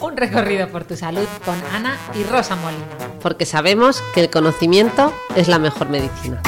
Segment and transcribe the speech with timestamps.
[0.00, 2.84] Un recorrido por tu salud con Ana y Rosa Molina.
[3.22, 6.40] porque sabemos que el conocimiento es la mejor medicina.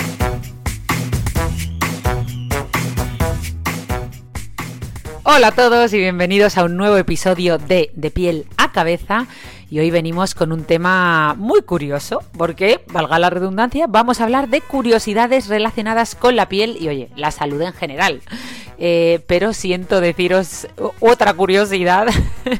[5.24, 9.26] Hola a todos y bienvenidos a un nuevo episodio de De piel a cabeza.
[9.70, 14.48] Y hoy venimos con un tema muy curioso, porque, valga la redundancia, vamos a hablar
[14.48, 18.22] de curiosidades relacionadas con la piel y, oye, la salud en general.
[18.80, 20.68] Eh, pero siento deciros
[21.00, 22.06] otra curiosidad,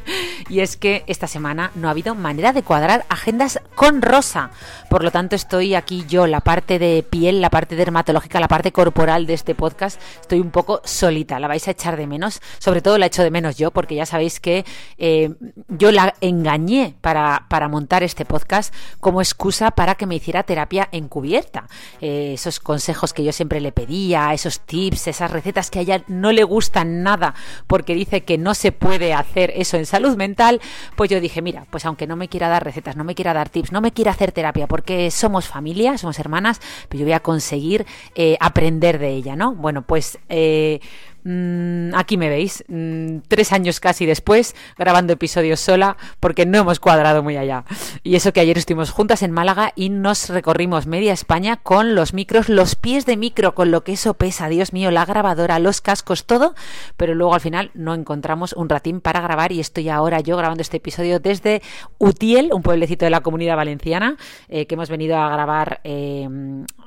[0.49, 4.51] y es que esta semana no ha habido manera de cuadrar agendas con Rosa.
[4.89, 8.73] Por lo tanto, estoy aquí yo, la parte de piel, la parte dermatológica, la parte
[8.73, 12.81] corporal de este podcast, estoy un poco solita, la vais a echar de menos, sobre
[12.81, 14.65] todo la echo de menos yo, porque ya sabéis que
[14.97, 15.31] eh,
[15.69, 20.89] yo la engañé para, para, montar este podcast como excusa para que me hiciera terapia
[20.91, 21.67] encubierta.
[22.01, 26.03] Eh, esos consejos que yo siempre le pedía, esos tips, esas recetas que a ella
[26.07, 27.35] no le gustan nada
[27.67, 30.61] porque dice que no se puede hacer eso en salud mental,
[30.95, 33.49] pues yo dije, mira, pues aunque no me quiera dar recetas, no me quiera dar
[33.49, 37.19] tips, no me quiera hacer terapia porque somos familia, somos hermanas, pues yo voy a
[37.21, 39.55] conseguir eh, aprender de ella, ¿no?
[39.55, 40.19] Bueno, pues...
[40.29, 40.79] Eh,
[41.23, 46.79] Mm, aquí me veis, mm, tres años casi después, grabando episodios sola, porque no hemos
[46.79, 47.65] cuadrado muy allá.
[48.03, 52.13] Y eso que ayer estuvimos juntas en Málaga y nos recorrimos media España con los
[52.13, 55.81] micros, los pies de micro, con lo que eso pesa, Dios mío, la grabadora, los
[55.81, 56.55] cascos, todo,
[56.95, 60.61] pero luego al final no encontramos un ratín para grabar y estoy ahora yo grabando
[60.61, 61.61] este episodio desde
[61.97, 64.17] Utiel, un pueblecito de la comunidad valenciana,
[64.47, 66.27] eh, que hemos venido a grabar, eh,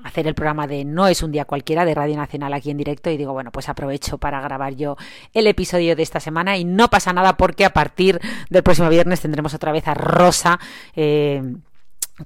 [0.05, 3.11] hacer el programa de No es un día cualquiera de Radio Nacional aquí en directo
[3.11, 4.97] y digo, bueno, pues aprovecho para grabar yo
[5.35, 9.21] el episodio de esta semana y no pasa nada porque a partir del próximo viernes
[9.21, 10.61] tendremos otra vez a Rosa.
[10.95, 11.43] Eh,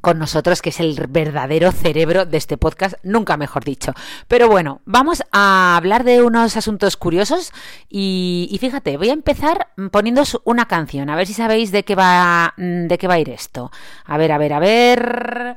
[0.00, 3.94] con nosotros, que es el verdadero cerebro de este podcast, nunca mejor dicho.
[4.28, 7.52] Pero bueno, vamos a hablar de unos asuntos curiosos
[7.88, 12.52] y, fíjate, voy a empezar poniéndoos una canción, a ver si sabéis de qué va,
[12.56, 13.70] de qué va a ir esto.
[14.04, 15.56] A ver, a ver, a ver.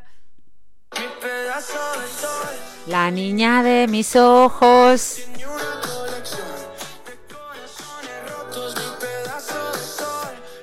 [2.87, 5.21] La niña de mis ojos.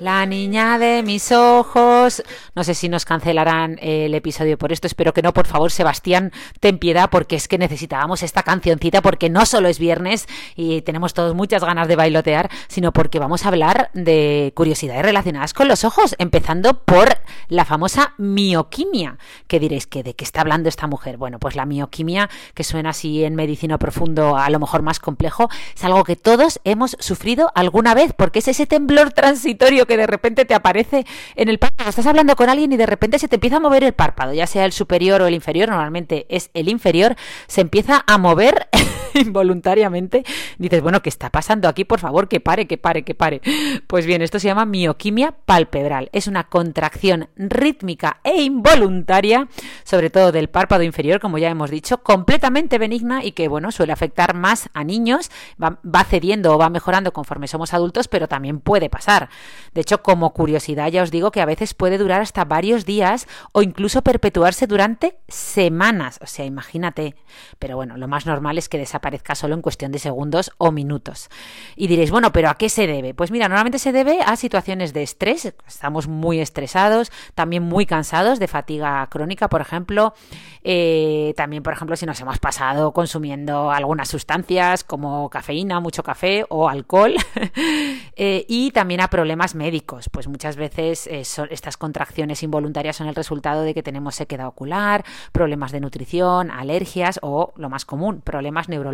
[0.00, 2.22] La niña de mis ojos.
[2.54, 4.86] No sé si nos cancelarán el episodio por esto.
[4.86, 9.30] Espero que no, por favor, Sebastián, ten piedad, porque es que necesitábamos esta cancioncita, porque
[9.30, 13.48] no solo es viernes y tenemos todos muchas ganas de bailotear, sino porque vamos a
[13.48, 17.16] hablar de curiosidades relacionadas con los ojos, empezando por
[17.48, 19.16] la famosa mioquimia.
[19.46, 21.16] Que diréis que de qué está hablando esta mujer.
[21.16, 25.48] Bueno, pues la mioquimia, que suena así en medicina profundo, a lo mejor más complejo,
[25.74, 30.06] es algo que todos hemos sufrido alguna vez, porque es ese temblor transitorio que de
[30.06, 31.90] repente te aparece en el párpado.
[31.90, 34.46] Estás hablando con alguien y de repente se te empieza a mover el párpado, ya
[34.46, 37.16] sea el superior o el inferior, normalmente es el inferior,
[37.46, 38.68] se empieza a mover
[39.14, 40.24] involuntariamente.
[40.58, 41.84] Dices, bueno, ¿qué está pasando aquí?
[41.84, 43.40] Por favor, que pare, que pare, que pare.
[43.86, 46.08] Pues bien, esto se llama mioquimia palpebral.
[46.12, 49.48] Es una contracción rítmica e involuntaria,
[49.84, 53.92] sobre todo del párpado inferior, como ya hemos dicho, completamente benigna y que, bueno, suele
[53.92, 55.30] afectar más a niños,
[55.62, 59.28] va, va cediendo o va mejorando conforme somos adultos, pero también puede pasar.
[59.74, 63.26] De hecho, como curiosidad, ya os digo que a veces puede durar hasta varios días
[63.52, 66.18] o incluso perpetuarse durante semanas.
[66.22, 67.16] O sea, imagínate.
[67.58, 71.28] Pero bueno, lo más normal es que desaparezca solo en cuestión de segundos o minutos.
[71.76, 73.14] Y diréis, bueno, pero ¿a qué se debe?
[73.14, 75.52] Pues mira, normalmente se debe a situaciones de estrés.
[75.66, 80.14] Estamos muy estresados, también muy cansados de fatiga crónica, por ejemplo.
[80.62, 86.46] Eh, también, por ejemplo, si nos hemos pasado consumiendo algunas sustancias como cafeína, mucho café
[86.48, 87.14] o alcohol.
[88.16, 90.08] eh, y también a problemas médicos.
[90.08, 95.04] Pues muchas veces eh, estas contracciones involuntarias son el resultado de que tenemos sequedad ocular,
[95.32, 98.85] problemas de nutrición, alergias o, lo más común, problemas neurológicos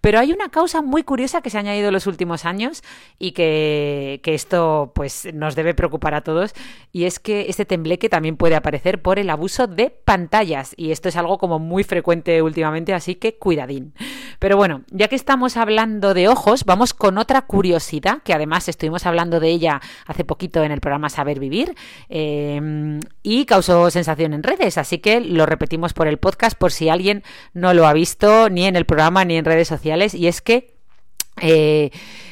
[0.00, 2.82] Pero hay una causa muy curiosa que se ha añadido en los últimos años
[3.18, 6.54] y que, que esto pues nos debe preocupar a todos
[6.92, 11.08] y es que este tembleque también puede aparecer por el abuso de pantallas y esto
[11.08, 13.94] es algo como muy frecuente últimamente, así que cuidadín.
[14.38, 19.06] Pero bueno, ya que estamos hablando de ojos, vamos con otra curiosidad que además estuvimos
[19.06, 21.74] hablando de ella hace poquito en el programa Saber Vivir
[22.08, 26.88] eh, y causó sensación en redes, así que lo repetimos por el podcast por si
[26.88, 27.22] alguien
[27.52, 30.76] no lo ha visto ni en el programa ni en redes sociales y es que
[31.40, 31.90] eh,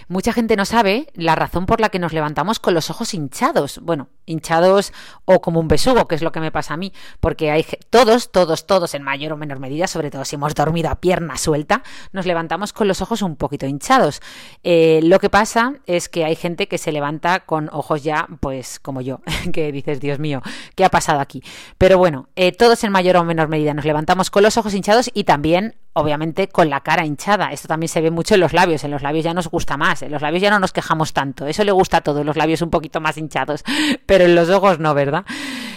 [0.08, 3.81] mucha gente no sabe la razón por la que nos levantamos con los ojos hinchados.
[3.82, 4.93] Bueno, hinchados
[5.25, 8.31] o como un besugo, que es lo que me pasa a mí, porque hay todos,
[8.31, 11.82] todos, todos en mayor o menor medida, sobre todo si hemos dormido a pierna suelta,
[12.12, 14.20] nos levantamos con los ojos un poquito hinchados.
[14.62, 18.78] Eh, lo que pasa es que hay gente que se levanta con ojos ya, pues
[18.81, 19.20] como yo,
[19.52, 20.43] que dices, Dios mío,
[20.75, 21.43] ¿qué ha pasado aquí?
[21.79, 25.11] Pero bueno, eh, todos en mayor o menor medida nos levantamos con los ojos hinchados
[25.14, 27.52] y también obviamente con la cara hinchada.
[27.52, 28.84] Esto también se ve mucho en los labios.
[28.84, 30.02] En los labios ya nos gusta más.
[30.02, 31.46] En los labios ya no nos quejamos tanto.
[31.46, 33.64] Eso le gusta a todos, los labios un poquito más hinchados.
[34.06, 35.25] Pero en los ojos no, ¿verdad?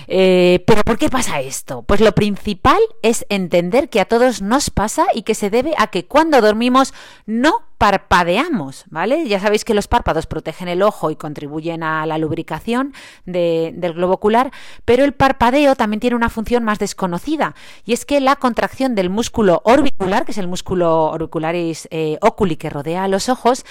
[0.08, 1.84] Eh, pero ¿por qué pasa esto?
[1.84, 5.88] Pues lo principal es entender que a todos nos pasa y que se debe a
[5.88, 6.94] que cuando dormimos
[7.28, 9.26] no parpadeamos, ¿vale?
[9.28, 12.94] Ya sabéis que los párpados protegen el ojo y contribuyen a la lubricación
[13.26, 14.52] de, del globo ocular,
[14.84, 17.56] pero el parpadeo también tiene una función más desconocida
[17.86, 22.58] y es que la contracción del músculo orbicular, que es el músculo orbicularis eh, oculi
[22.58, 23.64] que rodea los ojos,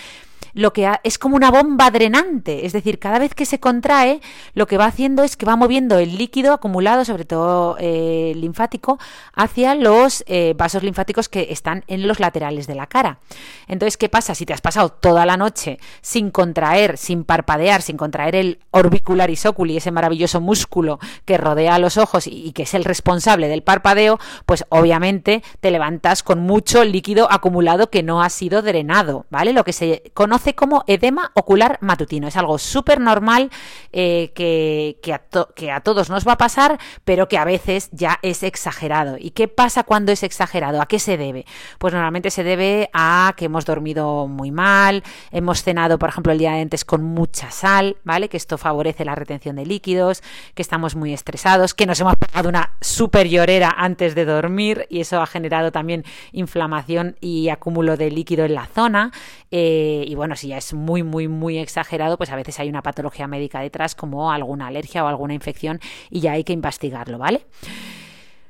[0.54, 4.20] lo que es como una bomba drenante, es decir, cada vez que se contrae,
[4.54, 8.98] lo que va haciendo es que va moviendo el líquido acumulado, sobre todo eh, linfático,
[9.34, 13.18] hacia los eh, vasos linfáticos que están en los laterales de la cara.
[13.66, 14.34] Entonces, ¿qué pasa?
[14.34, 19.44] Si te has pasado toda la noche sin contraer, sin parpadear, sin contraer el orbicularis
[19.46, 24.18] oculi, ese maravilloso músculo que rodea los ojos y, que es el responsable del parpadeo,
[24.46, 29.52] pues obviamente te levantas con mucho líquido acumulado que no ha sido drenado, ¿vale?
[29.52, 32.28] Lo que se conoce como edema ocular matutino.
[32.28, 33.50] Es algo súper normal
[33.92, 35.18] eh, que, a
[35.54, 39.16] que a todos nos va a pasar, pero que a veces ya es exagerado.
[39.18, 40.80] ¿Y qué pasa cuando es exagerado?
[40.80, 41.44] ¿A qué se debe?
[41.78, 46.38] Pues normalmente se debe a que hemos dormido muy mal, hemos cenado, por ejemplo, el
[46.38, 48.28] día de antes con mucha sal, ¿vale?
[48.28, 50.22] Que esto favorece la retención de líquidos,
[50.54, 55.00] que estamos muy estresados, que nos hemos pegado una super llorera antes de dormir y
[55.00, 59.12] eso ha generado también inflamación y acúmulo de líquido en la zona.
[59.50, 62.82] Eh, y bueno, si ya es muy, muy, muy exagerado, pues a veces hay una
[62.82, 65.80] patología médica detrás, como alguna alergia o alguna infección,
[66.10, 67.42] y ya hay que investigarlo, ¿vale?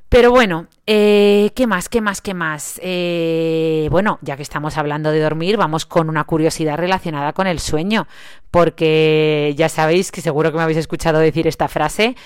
[0.09, 1.91] Pero bueno, eh, ¿qué más?
[1.91, 2.23] ¿Qué más?
[2.23, 2.81] ¿Qué más?
[2.83, 7.59] Eh, bueno, ya que estamos hablando de dormir, vamos con una curiosidad relacionada con el
[7.59, 8.07] sueño,
[8.51, 12.17] porque ya sabéis que seguro que me habéis escuchado decir esta frase,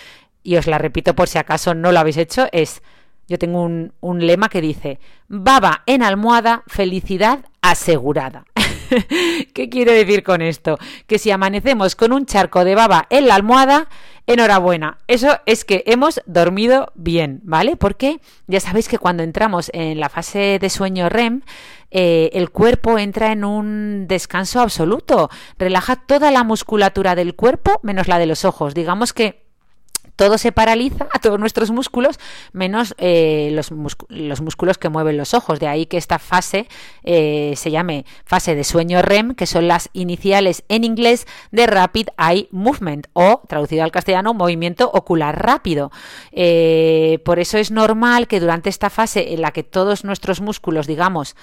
[0.44, 2.82] y os la repito por si acaso no lo habéis hecho, es,
[3.26, 8.44] yo tengo un, un lema que dice, baba en almohada, felicidad asegurada.
[9.54, 10.78] ¿Qué quiero decir con esto?
[11.08, 13.88] Que si amanecemos con un charco de baba en la almohada,
[14.26, 14.98] enhorabuena.
[15.08, 17.76] Eso es que hemos dormido bien, ¿vale?
[17.76, 21.42] Porque ya sabéis que cuando entramos en la fase de sueño REM,
[21.90, 25.30] eh, el cuerpo entra en un descanso absoluto.
[25.58, 28.74] Relaja toda la musculatura del cuerpo menos la de los ojos.
[28.74, 29.42] Digamos que
[30.16, 32.18] todo se paraliza, a todos nuestros músculos,
[32.52, 33.70] menos eh, los,
[34.08, 35.58] los, músculos que mueven los ojos.
[35.58, 36.68] De ahí que esta fase
[37.02, 42.08] eh, se llame fase de sueño REM, que son las iniciales en inglés de Rapid
[42.18, 45.90] Eye Movement, o traducido al castellano, movimiento ocular rápido.
[46.32, 50.86] Eh, por eso es normal que durante esta fase en la que todos nuestros músculos,
[50.86, 51.36] digamos,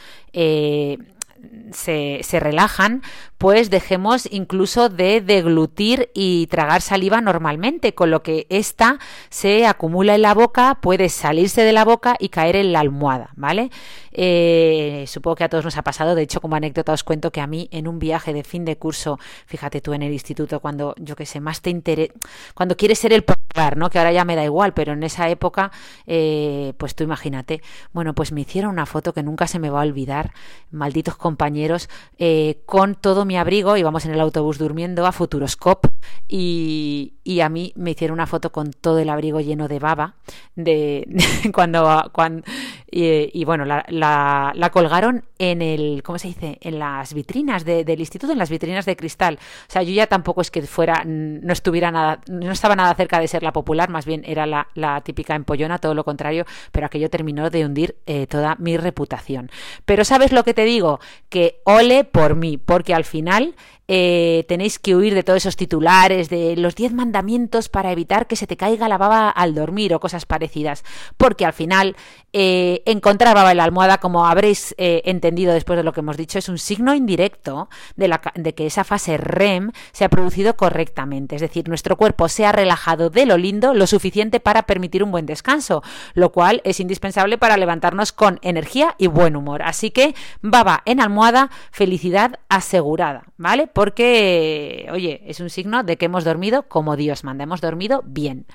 [1.72, 3.02] se, relajan,
[3.40, 9.00] pues dejemos incluso de deglutir y tragar saliva normalmente, con lo que esta
[9.30, 13.30] se acumula en la boca, puede salirse de la boca y caer en la almohada,
[13.38, 13.72] ¿vale?
[14.12, 17.40] Eh, supongo que a todos nos ha pasado, de hecho como anécdota os cuento que
[17.40, 20.94] a mí en un viaje de fin de curso, fíjate tú en el instituto, cuando
[20.98, 22.14] yo que sé, más te interesa,
[22.54, 23.90] cuando quieres ser el popular, ¿no?
[23.90, 25.72] Que ahora ya me da igual, pero en esa época,
[26.08, 27.62] eh, pues tú imagínate,
[27.94, 30.34] bueno, pues me hicieron una foto que nunca se me va a olvidar,
[30.72, 35.88] malditos compañeros, eh, con todo mi abrigo, íbamos en el autobús durmiendo a Futuroscope
[36.28, 40.16] y, y, a mí me hicieron una foto con todo el abrigo lleno de baba,
[40.56, 41.08] de,
[41.54, 42.44] cuando, cuando
[42.92, 46.58] y, bueno, la, la, la, colgaron en el, ¿cómo se dice?
[46.62, 49.38] En las vitrinas de, del instituto, en las vitrinas de cristal.
[49.68, 53.20] O sea, yo ya tampoco es que fuera, no estuviera nada, no estaba nada cerca
[53.20, 56.88] de ser la popular, más bien era la, la típica empollona, todo lo contrario, pero
[56.88, 59.52] aquello terminó de hundir eh, toda mi reputación.
[59.86, 61.00] Pero ¿sabes lo que te digo?
[61.30, 63.56] Que ole por mí, porque al final
[63.92, 68.36] eh, tenéis que huir de todos esos titulares de los 10 mandamientos para evitar que
[68.36, 70.84] se te caiga la baba al dormir o cosas parecidas,
[71.18, 71.96] porque al final
[72.32, 76.18] eh, encontrar baba en la almohada, como habréis eh, entendido después de lo que hemos
[76.18, 80.56] dicho, es un signo indirecto de, la, de que esa fase REM se ha producido
[80.56, 85.04] correctamente, es decir, nuestro cuerpo se ha relajado de lo lindo lo suficiente para permitir
[85.04, 85.82] un buen descanso,
[86.14, 89.64] lo cual es indispensable para levantarnos con energía y buen humor.
[89.64, 93.66] Así que baba en almohada, felicidad asegurada, ¿vale?
[93.80, 98.46] Porque, oye, es un signo de que hemos dormido como Dios manda, hemos dormido bien.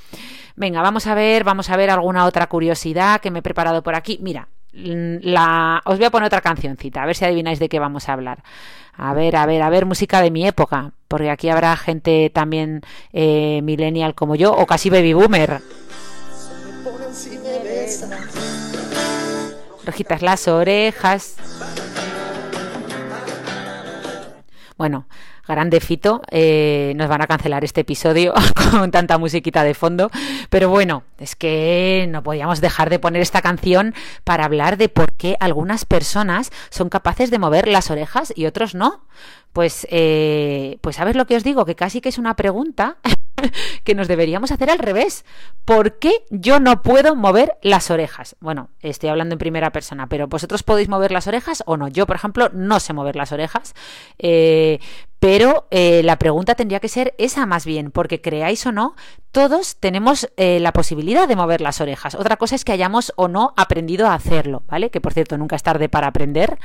[0.54, 3.94] Venga, vamos a ver, vamos a ver alguna otra curiosidad que me he preparado por
[3.94, 4.18] aquí.
[4.20, 8.10] Mira, la, os voy a poner otra cancioncita, a ver si adivináis de qué vamos
[8.10, 8.42] a hablar.
[8.92, 12.82] A ver, a ver, a ver, música de mi época, porque aquí habrá gente también
[13.14, 15.62] eh, millennial como yo, o casi baby boomer.
[19.86, 21.36] Rojitas las orejas.
[24.76, 25.06] Bueno,
[25.46, 28.34] grande Fito, eh, nos van a cancelar este episodio
[28.72, 30.10] con tanta musiquita de fondo,
[30.50, 35.12] pero bueno, es que no podíamos dejar de poner esta canción para hablar de por
[35.12, 39.04] qué algunas personas son capaces de mover las orejas y otros no.
[39.52, 42.96] Pues, eh, pues sabes lo que os digo, que casi que es una pregunta
[43.84, 45.24] que nos deberíamos hacer al revés.
[45.64, 48.36] ¿Por qué yo no puedo mover las orejas?
[48.40, 51.88] Bueno, estoy hablando en primera persona, pero vosotros podéis mover las orejas o no.
[51.88, 53.74] Yo, por ejemplo, no sé mover las orejas,
[54.18, 54.78] eh,
[55.18, 58.94] pero eh, la pregunta tendría que ser esa más bien, porque creáis o no,
[59.32, 62.14] todos tenemos eh, la posibilidad de mover las orejas.
[62.14, 64.90] Otra cosa es que hayamos o no aprendido a hacerlo, ¿vale?
[64.90, 66.58] Que por cierto, nunca es tarde para aprender.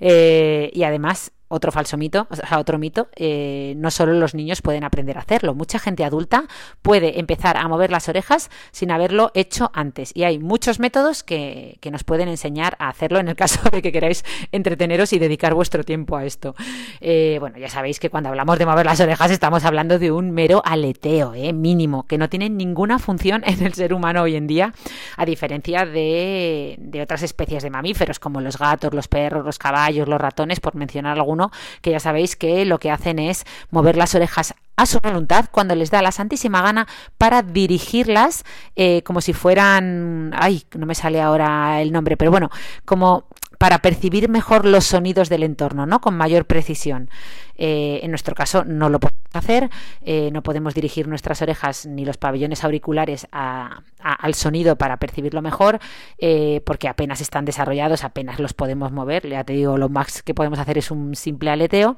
[0.00, 4.84] y además, otro falso mito, o sea, otro mito, eh, no solo los niños pueden
[4.84, 6.44] aprender a hacerlo, mucha gente adulta
[6.82, 10.12] puede empezar a mover las orejas sin haberlo hecho antes.
[10.14, 13.82] Y hay muchos métodos que, que nos pueden enseñar a hacerlo en el caso de
[13.82, 16.54] que queráis entreteneros y dedicar vuestro tiempo a esto.
[17.00, 20.30] Eh, bueno, ya sabéis que cuando hablamos de mover las orejas estamos hablando de un
[20.30, 24.46] mero aleteo, eh, mínimo, que no tiene ninguna función en el ser humano hoy en
[24.46, 24.74] día,
[25.16, 30.08] a diferencia de, de otras especies de mamíferos como los gatos, los perros, los caballos,
[30.08, 31.43] los ratones, por mencionar algunos
[31.80, 35.74] que ya sabéis que lo que hacen es mover las orejas a su voluntad cuando
[35.74, 36.86] les da la santísima gana
[37.16, 38.44] para dirigirlas
[38.76, 42.50] eh, como si fueran, ay, no me sale ahora el nombre, pero bueno,
[42.84, 46.00] como para percibir mejor los sonidos del entorno, ¿no?
[46.00, 47.08] Con mayor precisión.
[47.56, 49.70] Eh, en nuestro caso no lo podemos hacer,
[50.02, 55.78] eh, no podemos dirigir nuestras orejas ni los pabellones auriculares al sonido para percibirlo mejor,
[56.18, 59.28] eh, porque apenas están desarrollados, apenas los podemos mover.
[59.28, 61.96] Ya te digo, lo más que podemos hacer es un simple aleteo.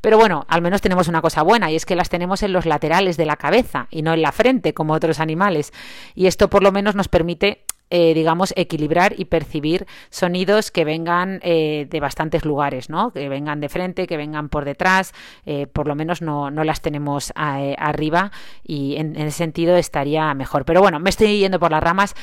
[0.00, 2.66] Pero bueno, al menos tenemos una cosa buena y es que las tenemos en los
[2.66, 5.72] laterales de la cabeza y no en la frente como otros animales.
[6.14, 11.38] Y esto por lo menos nos permite eh, digamos, equilibrar y percibir sonidos que vengan
[11.42, 13.12] eh, de bastantes lugares, ¿no?
[13.12, 15.12] Que vengan de frente, que vengan por detrás,
[15.44, 18.32] eh, por lo menos no, no las tenemos arriba
[18.64, 20.64] y en, en, ese sentido estaría mejor.
[20.64, 22.14] Pero bueno, me estoy yendo por las ramas.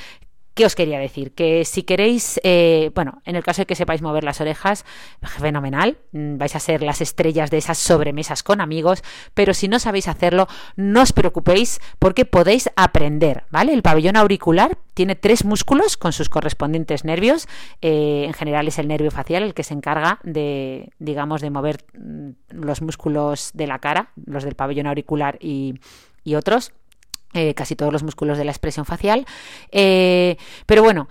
[0.54, 1.34] ¿Qué os quería decir?
[1.34, 4.86] Que si queréis, eh, bueno, en el caso de que sepáis mover las orejas,
[5.22, 9.02] fenomenal, mm, vais a ser las estrellas de esas sobremesas con amigos,
[9.34, 13.74] pero si no sabéis hacerlo, no os preocupéis porque podéis aprender, ¿vale?
[13.74, 17.48] El pabellón auricular tiene tres músculos con sus correspondientes nervios,
[17.82, 21.84] eh, en general es el nervio facial el que se encarga de, digamos, de mover
[21.98, 25.80] mm, los músculos de la cara, los del pabellón auricular y,
[26.24, 26.74] y otros.
[27.34, 29.26] Eh, casi todos los músculos de la expresión facial.
[29.72, 31.08] Eh, pero bueno,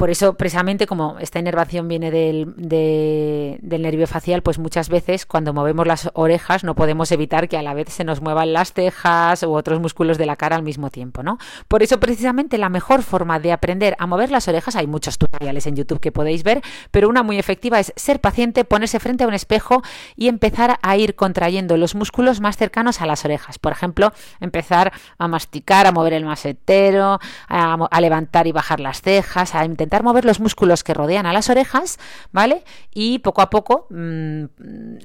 [0.00, 5.52] por eso, precisamente, como esta inervación viene del, del, nervio facial, pues muchas veces cuando
[5.52, 9.42] movemos las orejas no podemos evitar que a la vez se nos muevan las cejas
[9.42, 11.36] u otros músculos de la cara al mismo tiempo, ¿no?
[11.68, 15.66] Por eso, precisamente, la mejor forma de aprender a mover las orejas, hay muchos tutoriales
[15.66, 19.28] en YouTube que podéis ver, pero una muy efectiva es ser paciente, ponerse frente a
[19.28, 19.82] un espejo
[20.16, 23.58] y empezar a ir contrayendo los músculos más cercanos a las orejas.
[23.58, 29.02] Por ejemplo, empezar a masticar, a mover el masetero, a, a levantar y bajar las
[29.02, 31.98] cejas, a intentar mover los músculos que rodean a las orejas,
[32.32, 32.64] ¿vale?
[32.94, 34.44] Y poco a poco mmm,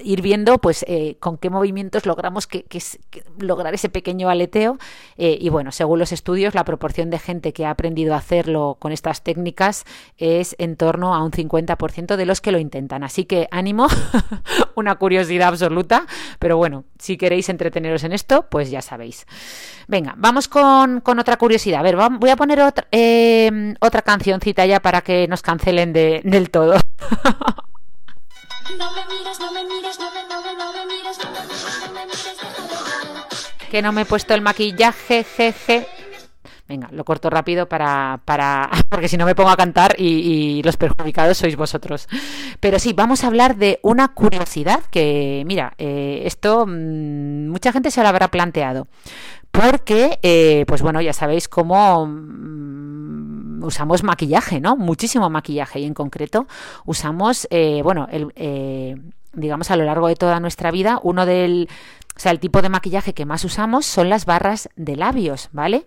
[0.03, 4.77] ir viendo, pues, eh, con qué movimientos logramos que, que, que lograr ese pequeño aleteo.
[5.17, 8.77] Eh, y bueno, según los estudios, la proporción de gente que ha aprendido a hacerlo
[8.79, 9.85] con estas técnicas
[10.17, 13.03] es en torno a un 50% de los que lo intentan.
[13.03, 13.87] Así que ánimo,
[14.75, 16.05] una curiosidad absoluta,
[16.39, 19.25] pero bueno, si queréis entreteneros en esto, pues ya sabéis.
[19.87, 21.79] Venga, vamos con, con otra curiosidad.
[21.79, 26.21] A ver, voy a poner otra, eh, otra cancioncita ya para que nos cancelen de,
[26.23, 26.75] del todo.
[33.69, 35.87] Que no me he puesto el maquillaje, jeje.
[36.67, 40.77] Venga, lo corto rápido para, para porque si no me pongo a cantar y, los
[40.77, 42.07] perjudicados sois vosotros.
[42.59, 47.91] Pero sí, vamos a hablar de una curiosidad que, mira, eh, esto mm, mucha gente
[47.91, 48.87] se lo habrá planteado.
[49.51, 54.75] Porque, eh, pues bueno, ya sabéis cómo mm, usamos maquillaje, ¿no?
[54.75, 56.47] Muchísimo maquillaje y en concreto
[56.85, 58.07] usamos, eh, bueno,
[59.33, 61.69] digamos a lo largo de toda nuestra vida, uno del,
[62.15, 65.85] o sea, el tipo de maquillaje que más usamos son las barras de labios, ¿vale?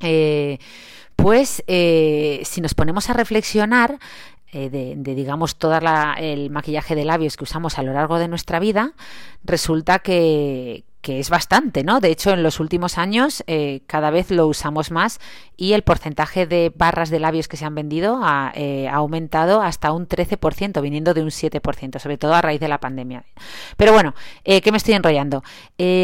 [0.00, 0.58] Eh,
[1.16, 3.98] pues eh, si nos ponemos a reflexionar
[4.52, 5.78] eh, de, digamos, todo
[6.18, 8.92] el maquillaje de labios que usamos a lo largo de nuestra vida,
[9.44, 12.00] resulta que, que es bastante, ¿no?
[12.00, 15.20] De hecho, en los últimos años eh, cada vez lo usamos más
[15.56, 19.92] y el porcentaje de barras de labios que se han vendido ha, eh, aumentado hasta
[19.92, 23.22] un 13%, viniendo de un 7%, sobre todo a raíz de la pandemia.
[23.76, 25.44] Pero bueno, eh, ¿qué me estoy enrollando?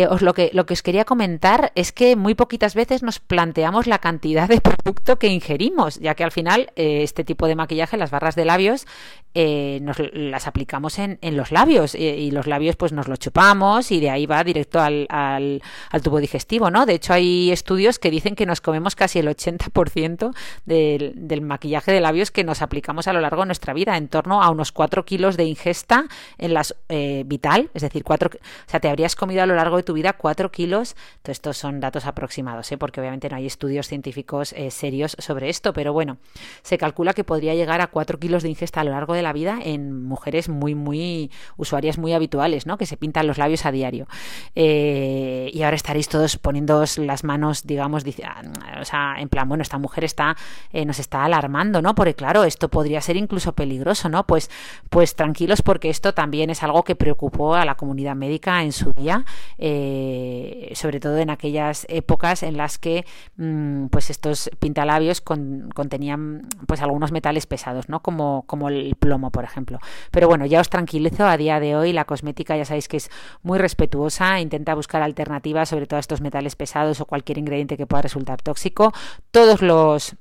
[0.09, 3.89] os lo, que, lo que os quería comentar es que muy poquitas veces nos planteamos
[3.89, 8.13] la cantidad de producto que ingerimos, ya que al final este tipo de maquillaje, las
[8.13, 8.87] barras de labios,
[9.35, 14.01] nos las aplicamos en, en los labios y los labios pues nos lo chupamos y
[14.01, 16.87] de ahí va directo al al, tubo digestivo, ¿no?
[16.87, 20.35] De hecho, hay estudios que dicen que nos comemos casi el 80%
[20.67, 24.09] del, del maquillaje de labios que nos aplicamos a lo largo de nuestra vida, en
[24.09, 26.07] torno a unos 4 kilos de ingesta
[26.39, 29.77] en las eh, vital, es decir, 4, o sea, te habrías comido a lo largo
[29.77, 32.79] de tu vida 4 kilos, Todos estos son datos aproximados, ¿eh?
[32.79, 36.19] porque obviamente no hay estudios científicos eh, serios sobre esto, pero bueno,
[36.63, 39.33] se calcula que podría llegar a 4 kilos de ingesta a lo largo de la
[39.33, 42.77] vida en mujeres muy, muy usuarias muy habituales, ¿no?
[42.77, 44.07] Que se pintan los labios a diario.
[44.55, 48.43] Eh, y ahora estaréis todos poniéndoos las manos, digamos, ah,
[48.81, 50.37] o sea, en plan, bueno, esta mujer está,
[50.73, 51.95] eh, nos está alarmando, ¿no?
[51.95, 54.27] Porque claro, esto podría ser incluso peligroso, ¿no?
[54.27, 54.51] Pues,
[54.91, 58.93] pues tranquilos porque esto también es algo que preocupó a la comunidad médica en su
[58.93, 59.25] día,
[59.59, 63.05] eh, sobre todo en aquellas épocas en las que,
[63.37, 68.01] mm, pues estos pintalabios contenían, pues algunos metales pesados, ¿no?
[68.01, 69.79] Como, como el plomo, por ejemplo.
[70.11, 73.11] Pero bueno, ya os tranquilizo, a día de hoy la cosmética ya sabéis que es
[73.43, 77.87] muy respetuosa, intenta buscar alternativas, sobre todo a estos metales pesados o cualquier ingrediente que
[77.87, 78.93] pueda resultar tóxico.
[79.31, 80.17] Todos los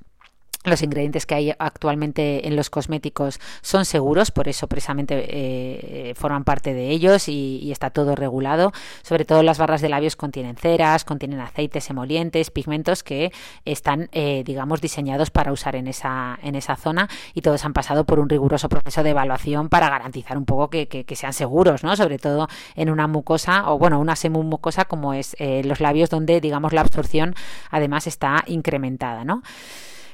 [0.64, 6.44] los ingredientes que hay actualmente en los cosméticos son seguros, por eso precisamente eh, forman
[6.44, 8.72] parte de ellos y, está todo regulado.
[9.02, 13.32] Sobre todo las barras de labios contienen ceras, contienen aceites emolientes, pigmentos que
[13.64, 18.04] están, eh, digamos, diseñados para usar en esa, en esa zona y todos han pasado
[18.04, 21.96] por un riguroso proceso de evaluación para garantizar un poco que, sean seguros, ¿no?
[21.96, 26.40] Sobre todo en una mucosa o, bueno, una mucosa como es eh, los labios donde,
[26.40, 27.34] digamos, la absorción
[27.70, 29.42] además está incrementada, ¿no?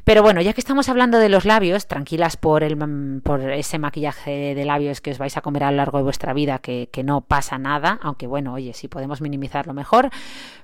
[0.04, 2.76] Pero bueno, ya que estamos hablando de los labios, tranquilas por, el,
[3.22, 6.32] por ese maquillaje de labios que os vais a comer a lo largo de vuestra
[6.32, 10.10] vida, que, que no pasa nada, aunque bueno, oye, si podemos minimizarlo mejor.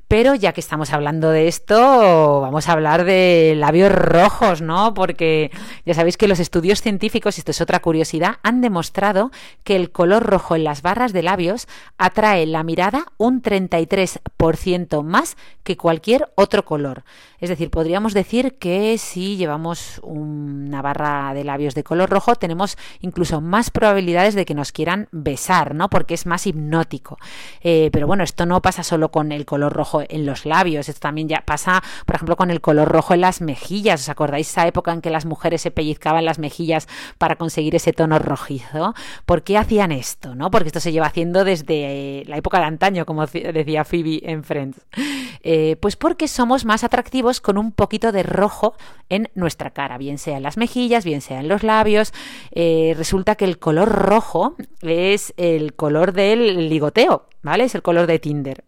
[0.09, 4.93] Pero ya que estamos hablando de esto, vamos a hablar de labios rojos, ¿no?
[4.95, 5.51] Porque
[5.87, 9.31] ya sabéis que los estudios científicos, esto es otra curiosidad, han demostrado
[9.65, 15.37] que el color rojo en las barras de labios atrae la mirada un 33% más
[15.63, 17.05] que cualquier otro color.
[17.41, 22.77] Es decir, podríamos decir que si llevamos una barra de labios de color rojo, tenemos
[23.01, 25.89] incluso más probabilidades de que nos quieran besar, ¿no?
[25.89, 27.19] Porque es más hipnótico.
[27.63, 30.89] Eh, pero bueno, esto no pasa solo con el color rojo en los labios.
[30.89, 34.03] Esto también ya pasa, por ejemplo, con el color rojo en las mejillas.
[34.03, 37.93] ¿Os acordáis esa época en que las mujeres se pellizcaban las mejillas para conseguir ese
[37.93, 38.95] tono rojizo?
[39.27, 40.35] ¿Por qué hacían esto?
[40.35, 40.51] ¿no?
[40.51, 44.81] Porque esto se lleva haciendo desde la época de antaño, como decía Phoebe en Friends.
[45.43, 48.75] Eh, pues porque somos más atractivos con un poquito de rojo
[49.09, 52.13] en nuestra cara, bien sea en las mejillas, bien sea en los labios.
[52.53, 57.65] Eh, resulta que el color rojo es el color del ligoteo, ¿vale?
[57.65, 58.65] Es el color de Tinder.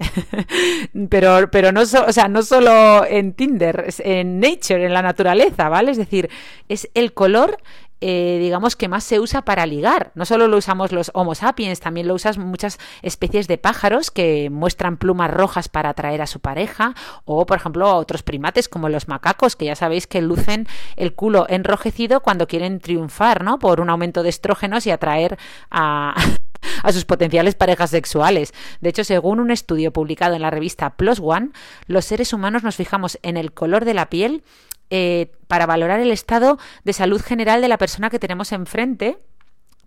[1.08, 5.68] pero, pero no, o sea, no solo en Tinder, es en Nature, en la naturaleza,
[5.68, 5.90] ¿vale?
[5.90, 6.30] Es decir,
[6.68, 7.58] es el color
[8.02, 10.12] eh, digamos que más se usa para ligar.
[10.14, 14.50] No solo lo usamos los Homo sapiens, también lo usan muchas especies de pájaros que
[14.50, 19.08] muestran plumas rojas para atraer a su pareja, o por ejemplo otros primates como los
[19.08, 23.58] macacos, que ya sabéis que lucen el culo enrojecido cuando quieren triunfar, ¿no?
[23.58, 25.38] Por un aumento de estrógenos y atraer
[25.70, 26.14] a,
[26.82, 28.52] a sus potenciales parejas sexuales.
[28.80, 31.50] De hecho, según un estudio publicado en la revista Plus One,
[31.86, 34.42] los seres humanos nos fijamos en el color de la piel
[34.90, 39.18] eh, para valorar el estado de salud general de la persona que tenemos enfrente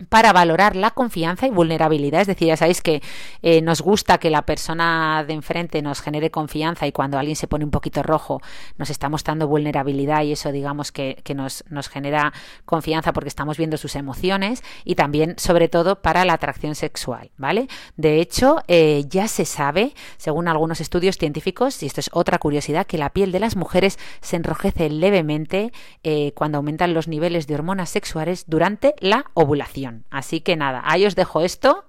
[0.08, 2.22] para valorar la confianza y vulnerabilidad.
[2.22, 3.02] Es decir, ya sabéis que
[3.42, 7.46] eh, nos gusta que la persona de enfrente nos genere confianza y cuando alguien se
[7.46, 8.40] pone un poquito rojo
[8.78, 12.32] nos está mostrando vulnerabilidad y eso digamos que, nos, genera
[12.64, 17.68] confianza porque estamos viendo sus emociones y también sobre todo para la atracción sexual, ¿vale?
[17.96, 22.86] De hecho, eh, ya se sabe, según algunos estudios científicos, y esto es otra curiosidad,
[22.86, 27.54] que la piel de las mujeres se enrojece levemente eh, cuando aumentan los niveles de
[27.54, 29.89] hormonas sexuales durante la ovulación.
[30.10, 31.84] Así que nada, ahí os dejo esto.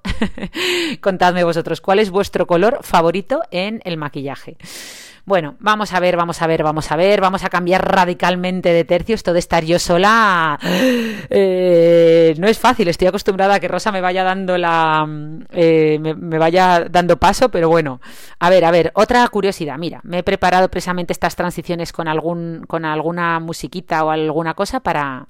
[1.02, 4.58] Contadme vosotros cuál es vuestro color favorito en el maquillaje.
[5.26, 8.86] Bueno, vamos a ver, vamos a ver, vamos a ver, vamos a cambiar radicalmente de
[8.86, 9.14] tercio.
[9.16, 10.60] Esto de estar yo sola
[11.30, 12.88] eh, no es fácil.
[12.88, 15.06] Estoy acostumbrada a que Rosa me vaya dando la,
[15.52, 18.02] eh, me, vaya dando paso, pero bueno,
[18.40, 19.78] a ver, a ver, otra curiosidad.
[19.78, 24.80] Mira, me he preparado precisamente estas transiciones con algún, con alguna musiquita o alguna cosa
[24.80, 25.28] para,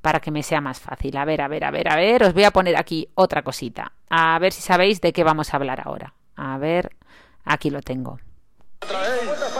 [0.00, 1.16] para que me sea más fácil.
[1.16, 3.92] A ver, a ver, a ver, a ver, os voy a poner aquí otra cosita.
[4.08, 6.14] A ver si sabéis de qué vamos a hablar ahora.
[6.36, 6.96] A ver,
[7.44, 8.18] aquí lo tengo.
[8.88, 9.51] Para el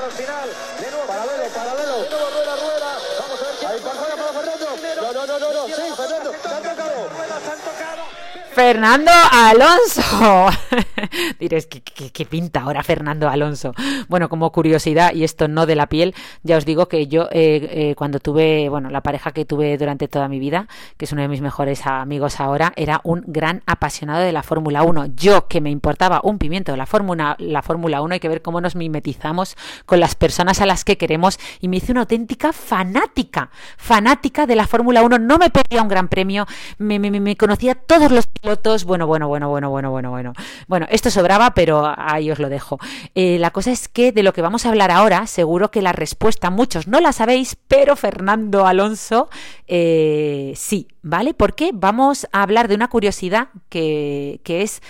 [8.55, 10.51] Fernando Alonso.
[11.41, 13.73] Diréis, ¿qué, pinta ahora Fernando Alonso?
[14.09, 17.69] Bueno, como curiosidad, y esto no de la piel, ya os digo que yo eh,
[17.71, 21.23] eh, cuando tuve, bueno, la pareja que tuve durante toda mi vida, que es uno
[21.23, 25.07] de mis mejores amigos ahora, era un gran apasionado de la Fórmula 1.
[25.17, 28.43] Yo, que me importaba un pimiento de la Fórmula, la Fórmula 1, hay que ver
[28.43, 32.53] cómo nos mimetizamos con las personas a las que queremos, y me hice una auténtica
[32.53, 35.19] fanática, fanática de la Fórmula 1.
[35.19, 36.47] No me pedía un gran premio,
[36.79, 40.33] me, conocía todos los bueno, bueno, bueno, bueno, bueno, bueno, bueno.
[40.67, 42.79] Bueno, esto sobraba, pero ahí os lo dejo.
[43.15, 45.93] Eh, la cosa es que de lo que vamos a hablar ahora, seguro que la
[45.93, 49.29] respuesta muchos no la sabéis, pero Fernando Alonso
[49.69, 51.35] eh, sí, ¿vale?
[51.35, 54.83] Porque vamos a hablar de una curiosidad que, que es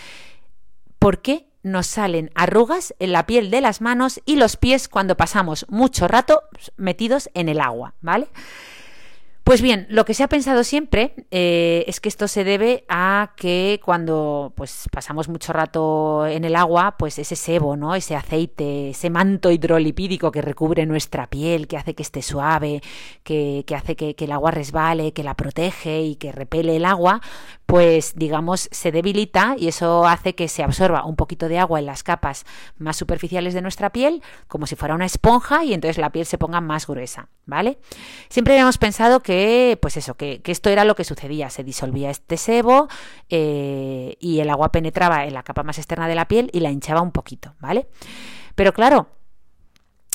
[0.98, 5.16] ¿por qué nos salen arrugas en la piel de las manos y los pies cuando
[5.16, 6.42] pasamos mucho rato
[6.76, 8.28] metidos en el agua, ¿vale?
[9.44, 13.32] Pues bien, lo que se ha pensado siempre eh, es que esto se debe a
[13.36, 17.96] que cuando pues pasamos mucho rato en el agua, pues ese sebo, ¿no?
[17.96, 22.82] Ese aceite, ese manto hidrolipídico que recubre nuestra piel, que hace que esté suave,
[23.24, 27.20] que, hace que, que el agua resbale, que la protege y que repele el agua,
[27.72, 31.86] pues digamos se debilita y eso hace que se absorba un poquito de agua en
[31.86, 32.44] las capas
[32.76, 36.36] más superficiales de nuestra piel, como si fuera una esponja y entonces la piel se
[36.36, 37.78] ponga más gruesa, ¿vale?
[38.28, 42.36] Siempre habíamos pensado que, pues eso, que, esto era lo que sucedía, se disolvía este
[42.36, 42.88] sebo
[43.30, 46.70] eh, y el agua penetraba en la capa más externa de la piel y la
[46.70, 47.86] hinchaba un poquito, ¿vale?
[48.54, 49.08] Pero claro,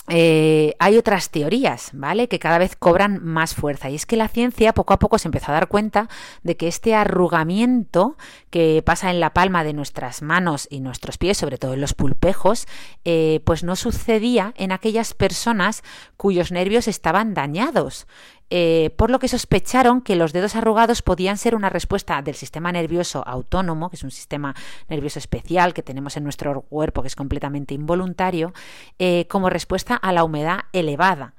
[0.10, 2.30] eh, hay otras teorías, ¿vale?
[2.30, 3.90] Que cada vez cobran más fuerza.
[3.90, 6.08] Y es que la ciencia poco a poco se empezó a dar cuenta
[6.44, 8.16] de que este arrugamiento
[8.50, 11.94] que pasa en la palma de nuestras manos y nuestros pies, sobre todo en los
[11.94, 12.68] pulpejos,
[13.04, 15.84] eh, pues no sucedía en aquellas personas
[16.16, 18.08] cuyos nervios estaban dañados.
[18.50, 22.72] Eh, por lo que sospecharon que los dedos arrugados podían ser una respuesta del sistema
[22.72, 24.56] nervioso autónomo, que es un sistema
[24.88, 28.54] nervioso especial que tenemos en nuestro cuerpo que es completamente involuntario,
[29.00, 31.34] eh, como respuesta a la humedad elevada.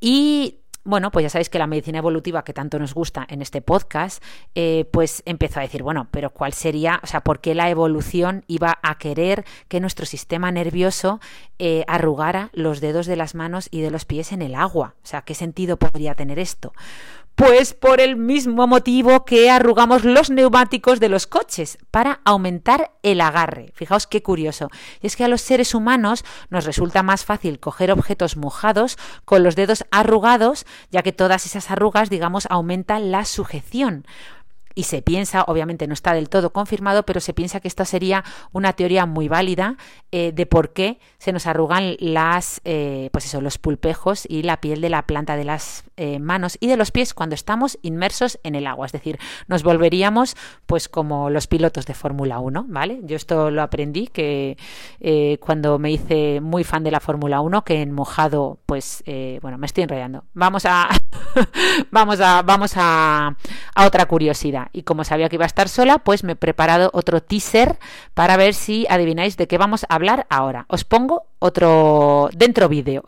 [0.00, 3.62] Y bueno, pues ya sabéis que la medicina evolutiva que tanto nos gusta en este
[3.62, 4.22] podcast,
[4.54, 8.44] eh, pues empezó a decir, bueno, pero ¿cuál sería, o sea, por qué la evolución
[8.48, 11.20] iba a querer que nuestro sistema nervioso
[11.58, 14.94] eh, arrugara los dedos de las manos y de los pies en el agua?
[15.02, 16.72] O sea, ¿qué sentido podría tener esto?
[17.34, 23.20] Pues por el mismo motivo que arrugamos los neumáticos de los coches, para aumentar el
[23.20, 23.72] agarre.
[23.74, 24.68] Fijaos qué curioso.
[25.00, 29.42] Y es que a los seres humanos nos resulta más fácil coger objetos mojados con
[29.42, 34.04] los dedos arrugados, ya que todas esas arrugas, digamos, aumentan la sujeción
[34.74, 38.24] y se piensa, obviamente no está del todo confirmado, pero se piensa que esta sería
[38.52, 39.76] una teoría muy válida
[40.10, 44.60] eh, de por qué se nos arrugan las, eh, pues eso, los pulpejos y la
[44.60, 48.38] piel de la planta de las eh, manos y de los pies cuando estamos inmersos
[48.42, 48.86] en el agua.
[48.86, 53.00] Es decir, nos volveríamos pues como los pilotos de Fórmula 1, ¿vale?
[53.04, 54.56] Yo esto lo aprendí que
[55.40, 59.02] cuando me hice muy fan de la Fórmula 1, que en mojado, pues,
[59.40, 60.24] bueno, me estoy enrollando.
[60.34, 60.88] Vamos a,
[61.90, 63.36] vamos a, vamos a,
[63.74, 64.68] a otra curiosidad.
[64.72, 67.78] Y como sabía que iba a estar sola, pues me he preparado otro teaser
[68.14, 70.66] para ver si adivináis de qué vamos a hablar ahora.
[70.68, 73.02] Os pongo otro dentro vídeo.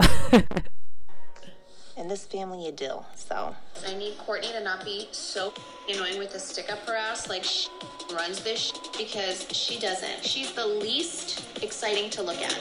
[1.96, 3.02] In this family, you do.
[3.14, 3.54] So
[3.86, 5.54] I need Courtney to not be so
[5.88, 7.68] annoying with the stick up her ass, like she
[8.12, 10.22] runs this because she doesn't.
[10.24, 12.52] She's the least exciting to look at.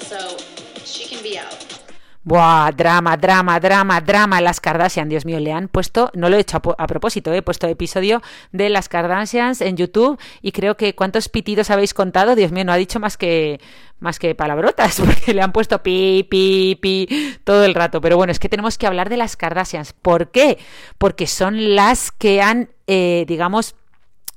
[0.00, 0.38] So
[0.84, 1.93] she can be out.
[2.24, 4.40] Buah, drama, drama, drama, drama.
[4.40, 7.66] Las Kardashian, Dios mío, le han puesto, no lo he hecho a, propósito, he puesto
[7.66, 12.64] episodio de las Kardashians en YouTube y creo que cuántos pitidos habéis contado, Dios mío,
[12.64, 13.60] no ha dicho más que
[14.00, 18.00] más que palabrotas, porque le han puesto pi, pi, pi todo el rato.
[18.00, 19.92] Pero bueno, es que tenemos que hablar de las Kardashians.
[19.92, 20.58] ¿Por qué?
[20.98, 23.76] Porque son las que han, eh, digamos,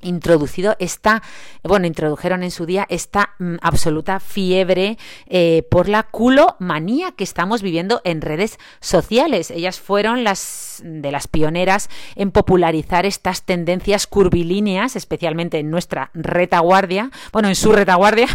[0.01, 1.23] introducido esta,
[1.63, 7.61] bueno, introdujeron en su día esta mm, absoluta fiebre eh, por la culomanía que estamos
[7.61, 9.51] viviendo en redes sociales.
[9.51, 17.11] Ellas fueron las de las pioneras en popularizar estas tendencias curvilíneas, especialmente en nuestra retaguardia,
[17.31, 18.27] bueno, en su retaguardia,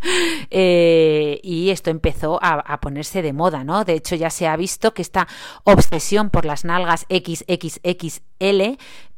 [0.50, 3.84] eh, y esto empezó a, ponerse de moda, ¿no?
[3.84, 5.26] De hecho, ya se ha visto que esta
[5.64, 8.27] obsesión por las nalgas XXXL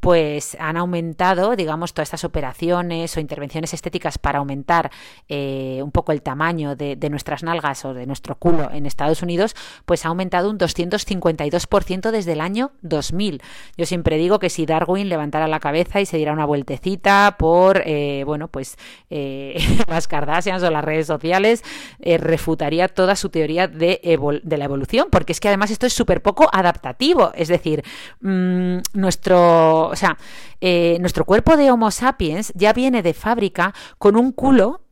[0.01, 4.91] pues han aumentado, digamos, todas estas operaciones o intervenciones estéticas para aumentar
[5.29, 9.55] eh, un poco el tamaño de, nuestras nalgas o de nuestro culo en Estados Unidos,
[9.85, 13.43] pues ha aumentado un 252% desde el año 2000.
[13.77, 17.83] Yo siempre digo que si Darwin levantara la cabeza y se diera una vueltecita por,
[17.85, 18.77] eh, bueno, pues
[19.11, 21.63] eh, las Kardashians o las redes sociales,
[22.01, 24.01] refutaría toda su teoría de,
[24.45, 27.85] la evolución, porque es que además esto es súper poco adaptativo, es decir,
[28.21, 28.79] mmm,
[29.11, 30.17] nuestro o sea,
[30.61, 34.83] eh, nuestro cuerpo de Homo sapiens ya viene de fábrica con un culo,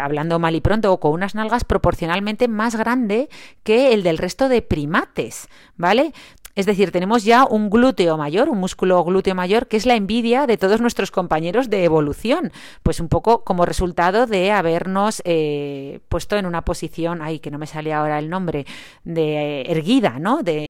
[0.00, 3.28] hablando mal y pronto, o con unas nalgas proporcionalmente más grande
[3.62, 6.12] que el del resto de primates, ¿vale?
[6.56, 10.46] Es decir, tenemos ya un glúteo mayor, un músculo glúteo mayor, que es la envidia
[10.46, 12.50] de todos nuestros compañeros de evolución.
[12.82, 17.58] Pues un poco como resultado de habernos eh, puesto en una posición, ay, que no
[17.58, 18.66] me sale ahora el nombre,
[19.04, 20.42] de eh, erguida, ¿no?
[20.42, 20.69] De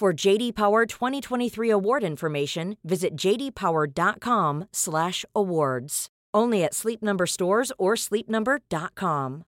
[0.00, 6.08] For JD Power 2023 award information, visit jdpower.com/awards.
[6.34, 9.44] Only at Sleep Number stores or sleepnumber.com.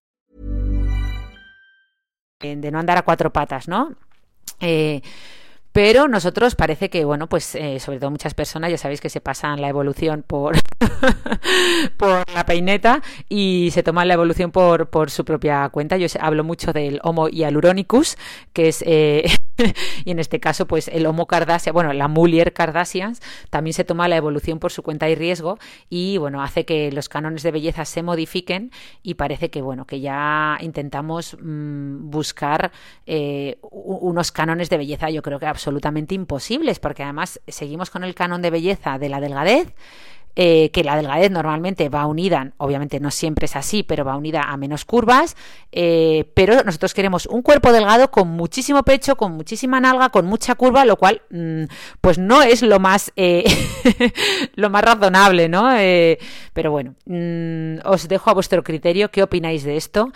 [2.39, 3.97] De no andar a cuatro patas, ¿no?
[4.61, 5.01] Eh,
[5.77, 9.21] pero nosotros parece que, bueno, pues eh, sobre todo muchas personas, ya sabéis que se
[9.21, 10.55] pasan la evolución por,
[11.97, 15.97] por la peineta y se toman la evolución por, por su propia cuenta.
[15.97, 18.17] Yo hablo mucho del Homo Hyaluronicus,
[18.53, 19.25] que es, eh,
[20.05, 24.07] y en este caso, pues el Homo Kardashian, bueno, la Mulier Kardashians, también se toma
[24.07, 25.57] la evolución por su cuenta y riesgo
[25.89, 28.71] y, bueno, hace que los cánones de belleza se modifiquen
[29.03, 32.71] y parece que, bueno, que ya intentamos mmm, buscar
[33.05, 38.15] eh, unos cánones de belleza, yo creo que absolutamente imposibles, porque además seguimos con el
[38.15, 39.73] canon de belleza de la delgadez,
[40.39, 44.43] eh, que la delgadez normalmente va unida, obviamente no siempre es así, pero va unida
[44.43, 45.35] a menos curvas,
[45.71, 50.53] eh, pero nosotros queremos un cuerpo delgado con muchísimo pecho, con muchísima nalga, con mucha
[50.53, 51.63] curva, lo cual mmm,
[52.01, 53.45] pues no es lo más, eh,
[54.55, 55.69] lo más razonable, ¿no?
[56.53, 60.11] Pero bueno, mmm, os dejo a vuestro criterio qué opináis de esto.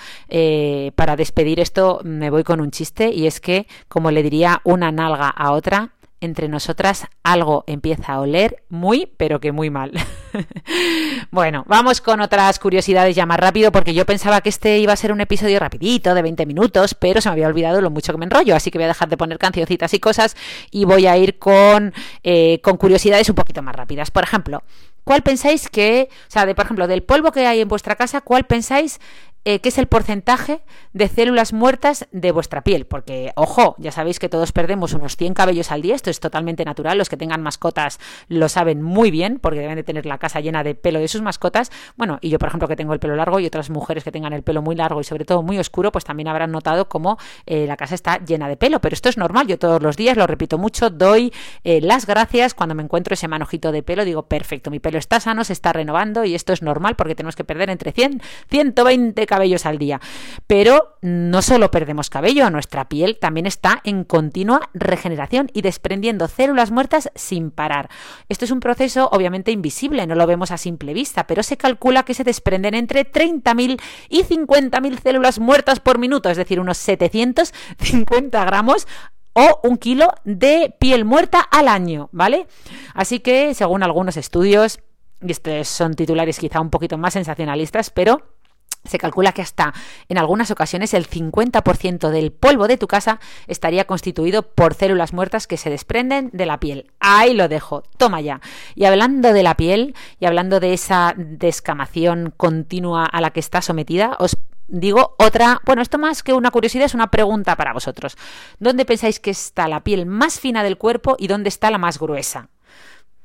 [0.96, 4.92] Para despedir esto me voy con un chiste y es que, como le diría una
[4.92, 9.92] nalga a otra, entre nosotras algo empieza a oler muy, pero que muy mal.
[11.32, 14.96] bueno, vamos con otras curiosidades ya más rápido, porque yo pensaba que este iba a
[14.96, 18.20] ser un episodio rapidito, de 20 minutos, pero se me había olvidado lo mucho que
[18.20, 20.38] me enrollo, así que voy a dejar de poner cancioncitas y cosas
[20.70, 24.12] y voy a ir con, eh, con curiosidades un poquito más rápidas.
[24.12, 24.64] Por ejemplo,
[25.04, 28.22] ¿cuál pensáis que, o sea, de, por ejemplo, del polvo que hay en vuestra casa,
[28.22, 29.00] cuál pensáis
[29.44, 30.62] eh, qué es el porcentaje
[30.94, 32.86] de células muertas de vuestra piel.
[32.86, 36.64] Porque, ojo, ya sabéis que todos perdemos unos 100 cabellos al día, esto es totalmente
[36.66, 40.40] natural, los que tengan mascotas lo saben muy bien, porque deben de tener la casa
[40.40, 41.72] llena de pelo de sus mascotas.
[41.98, 44.34] Bueno, y yo, por ejemplo, que tengo el pelo largo y otras mujeres que tengan
[44.34, 47.66] el pelo muy largo y sobre todo muy oscuro, pues también habrán notado cómo eh,
[47.68, 48.80] la casa está llena de pelo.
[48.82, 52.54] Pero esto es normal, yo todos los días, lo repito mucho, doy eh, las gracias
[52.54, 55.74] cuando me encuentro ese manojito de pelo, digo, perfecto, mi pelo está sano, se está
[55.74, 60.02] renovando y esto es normal porque tenemos que perder entre 100, 120 cabellos al día.
[60.46, 66.70] Pero no solo perdemos cabello, nuestra piel también está en continua regeneración y desprendiendo células
[66.70, 67.90] muertas sin parar.
[68.28, 72.04] Esto es un proceso obviamente invisible, no lo vemos a simple vista, pero se calcula
[72.04, 78.44] que se desprenden entre 30.000 y 50.000 células muertas por minuto, es decir, unos 750
[78.44, 78.86] gramos
[79.32, 82.48] o un kilo de piel muerta al año, ¿vale?
[82.94, 84.80] Así que, según algunos estudios,
[85.22, 88.41] y estos son titulares quizá un poquito más sensacionalistas, pero
[88.84, 89.74] se calcula que hasta
[90.10, 95.48] en algunas ocasiones el 50% del polvo de tu casa estaría constituido por células muertas
[95.48, 96.92] que se desprenden de la piel.
[97.00, 98.42] Ahí lo dejo, toma ya.
[98.76, 103.62] Y hablando de la piel y hablando de esa descamación continua a la que está
[103.62, 108.18] sometida, os digo otra, bueno, esto más que una curiosidad es una pregunta para vosotros.
[108.60, 112.00] ¿Dónde pensáis que está la piel más fina del cuerpo y dónde está la más
[112.00, 112.50] gruesa?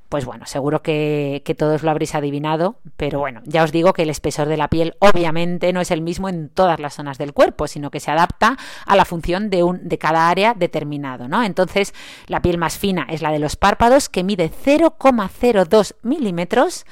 [0.09, 4.11] Pues bueno, seguro que, todos lo habréis adivinado, pero bueno, ya os digo que el
[4.11, 7.67] espesor de la piel obviamente no es el mismo en todas las zonas del cuerpo,
[7.67, 11.43] sino que se adapta a la función de, un, de cada área determinado, ¿no?
[11.43, 11.93] Entonces,
[12.29, 16.87] la piel más fina es la de los párpados, que mide 0,02 milímetros,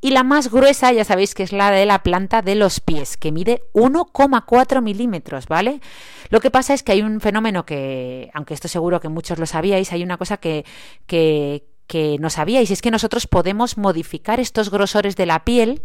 [0.00, 3.16] y la más gruesa, ya sabéis que es la de la planta de los pies,
[3.16, 5.80] que mide 1,4 milímetros, ¿vale?
[6.28, 9.46] Lo que pasa es que hay un fenómeno que, aunque esto seguro que muchos lo
[9.46, 10.66] sabíais, hay una cosa que,
[11.06, 15.82] que, que no sabíais, es que nosotros podemos modificar estos grosores de la piel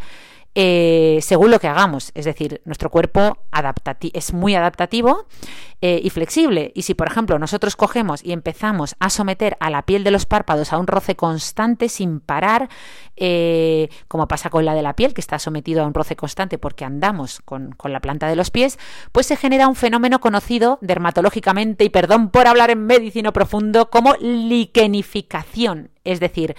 [0.56, 2.12] eh, según lo que hagamos.
[2.16, 3.38] Es decir, nuestro cuerpo
[4.14, 5.28] es muy adaptativo
[5.82, 6.72] eh, y flexible.
[6.76, 10.26] Y si, por ejemplo, nosotros cogemos y empezamos a someter a la piel de los
[10.26, 12.70] párpados a un roce constante sin parar,
[13.16, 16.58] eh, como pasa con la de la piel, que está sometido a un roce constante
[16.58, 18.80] porque andamos con, la planta de los pies,
[19.12, 24.16] pues se genera un fenómeno conocido dermatológicamente, y perdón por hablar en medicina profundo, como
[24.20, 25.92] liquenificación.
[26.04, 26.56] Es decir,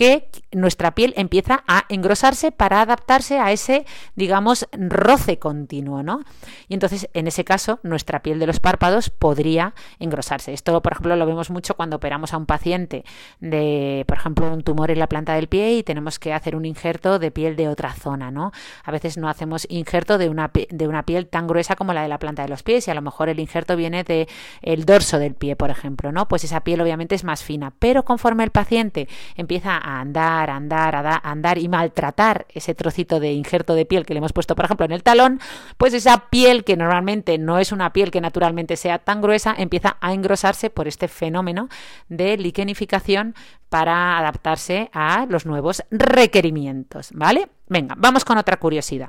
[0.00, 3.84] que nuestra piel empieza a engrosarse para adaptarse a ese,
[4.16, 6.22] digamos, roce continuo, ¿no?
[6.68, 10.54] Y entonces, en ese caso, nuestra piel de los párpados podría engrosarse.
[10.54, 13.04] Esto, por ejemplo, lo vemos mucho cuando operamos a un paciente
[13.40, 16.64] de, por ejemplo, un tumor en la planta del pie y tenemos que hacer un
[16.64, 18.52] injerto de piel de otra zona, ¿no?
[18.82, 22.08] A veces no hacemos injerto de una, de una piel tan gruesa como la de
[22.08, 24.28] la planta de los pies y a lo mejor el injerto viene del
[24.62, 26.26] el dorso del pie, por ejemplo, ¿no?
[26.26, 30.94] Pues esa piel obviamente es más fina, pero conforme el paciente empieza a andar, andar,
[30.94, 34.66] a andar y maltratar ese trocito de injerto de piel que le hemos puesto, por
[34.66, 35.40] ejemplo, en el talón,
[35.76, 39.96] pues esa piel que normalmente no es una piel que naturalmente sea tan gruesa, empieza
[40.00, 41.68] a engrosarse por este fenómeno
[42.08, 43.34] de liquenificación
[43.68, 47.48] para adaptarse a los nuevos requerimientos, ¿vale?
[47.66, 49.08] Venga, vamos con otra curiosidad.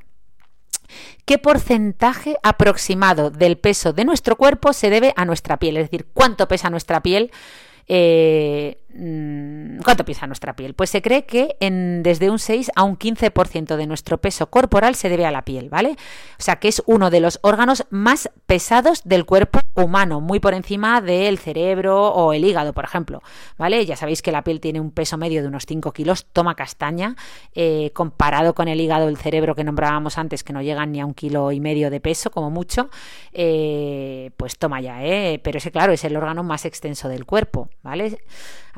[1.25, 5.77] ¿Qué porcentaje aproximado del peso de nuestro cuerpo se debe a nuestra piel?
[5.77, 7.31] Es decir, ¿cuánto pesa nuestra piel?
[7.87, 10.73] Eh, ¿Cuánto pesa nuestra piel?
[10.73, 14.95] Pues se cree que en, desde un 6 a un 15% de nuestro peso corporal
[14.95, 15.91] se debe a la piel, ¿vale?
[16.37, 20.53] O sea que es uno de los órganos más pesados del cuerpo humano, muy por
[20.53, 23.21] encima del cerebro o el hígado, por ejemplo,
[23.57, 23.85] ¿vale?
[23.85, 27.15] Ya sabéis que la piel tiene un peso medio de unos 5 kilos, toma castaña,
[27.55, 31.05] eh, comparado con el hígado, el cerebro que nombrábamos antes, que no llegan ni a
[31.05, 32.89] un kilo y medio de peso, como mucho,
[33.31, 35.39] eh, pues toma ya, ¿eh?
[35.43, 38.17] Pero ese, claro, es el órgano más extenso del cuerpo, ¿vale?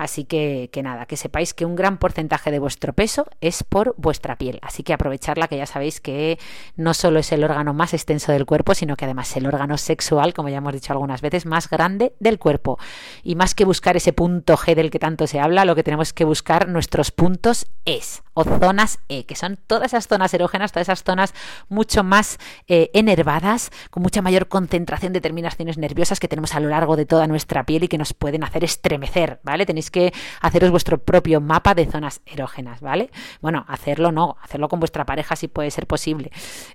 [0.04, 3.96] Así que, que nada, que sepáis que un gran porcentaje de vuestro peso es por
[3.98, 4.60] vuestra piel.
[4.62, 6.38] Así que aprovecharla, que ya sabéis que
[6.76, 9.78] no solo es el órgano más extenso del cuerpo, sino que además es el órgano
[9.78, 12.78] sexual, como ya hemos dicho algunas veces, más grande del cuerpo.
[13.24, 16.12] Y más que buscar ese punto G del que tanto se habla, lo que tenemos
[16.12, 20.88] que buscar nuestros puntos es o zonas E, que son todas esas zonas erógenas, todas
[20.90, 21.34] esas zonas
[21.70, 26.70] mucho más eh, enervadas, con mucha mayor concentración de terminaciones nerviosas que tenemos a lo
[26.70, 29.66] largo de toda nuestra piel y que nos pueden hacer estremecer, ¿vale?
[29.66, 33.10] Tenéis que haceros vuestro propio mapa de zonas erógenas, ¿vale?
[33.40, 36.32] Bueno, hacerlo no, hacerlo con vuestra pareja si puede ser posible.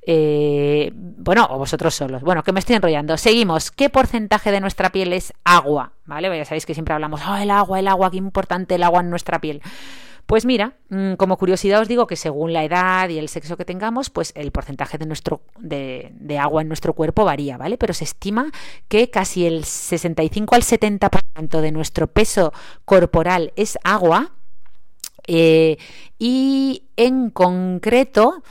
[0.07, 2.23] Eh, bueno, o vosotros solos.
[2.23, 3.19] Bueno, que me estoy enrollando.
[3.19, 3.71] Seguimos.
[3.71, 5.93] ¿Qué porcentaje de nuestra piel es agua?
[6.07, 6.35] ¿Vale?
[6.39, 9.11] Ya sabéis que siempre hablamos, oh, el agua, el agua, qué importante el agua en
[9.11, 9.61] nuestra piel.
[10.29, 13.65] Pues mira, mm, como curiosidad os digo que según la edad y el sexo que
[13.65, 17.79] tengamos, pues el porcentaje de, nuestro, de, agua en nuestro cuerpo varía, ¿vale?
[17.79, 18.51] Pero se estima
[18.89, 22.53] que casi el 65 al 70% de nuestro peso
[22.85, 24.33] corporal es agua.
[25.27, 25.79] Eh,
[26.19, 28.43] y en concreto,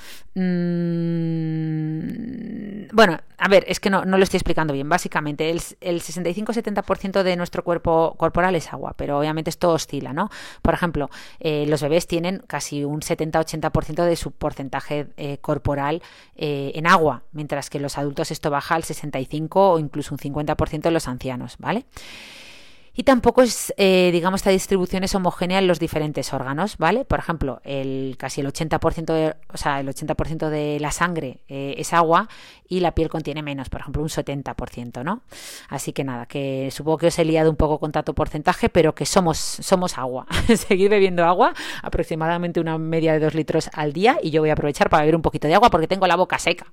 [2.94, 4.88] bueno, a ver, es que no, no, lo estoy explicando bien.
[4.88, 10.30] Básicamente, el, el 65-70% de nuestro cuerpo corporal es agua, pero obviamente esto oscila, ¿no?
[10.62, 16.04] Por ejemplo, eh, los bebés tienen casi un 70-80% de su porcentaje eh, corporal
[16.36, 20.86] eh, en agua, mientras que los adultos esto baja al 65 o incluso un 50%
[20.86, 21.86] en los ancianos, ¿vale?
[23.00, 27.06] Y tampoco es, eh, digamos, esta distribución es homogénea en los diferentes órganos, ¿vale?
[27.06, 31.76] Por ejemplo, el casi el 80%, de, o sea, el 80% de la sangre eh,
[31.78, 32.28] es agua
[32.68, 35.22] y la piel contiene menos, por ejemplo, un 70%, ¿no?
[35.70, 38.96] Así que nada, que supongo que os he liado un poco con tanto porcentaje, pero
[38.96, 40.26] que somos, somos agua.
[40.48, 44.54] Seguid bebiendo agua, aproximadamente una media de dos litros al día, y yo voy a
[44.54, 46.66] aprovechar para beber un poquito de agua porque tengo la boca seca.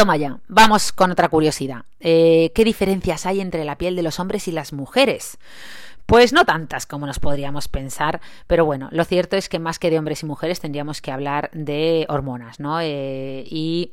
[0.00, 1.84] Toma ya, vamos con otra curiosidad.
[2.00, 5.36] Eh, ¿Qué diferencias hay entre la piel de los hombres y las mujeres?
[6.06, 9.90] Pues no tantas como nos podríamos pensar, pero bueno, lo cierto es que más que
[9.90, 12.80] de hombres y mujeres tendríamos que hablar de hormonas, ¿no?
[12.80, 13.92] Eh, y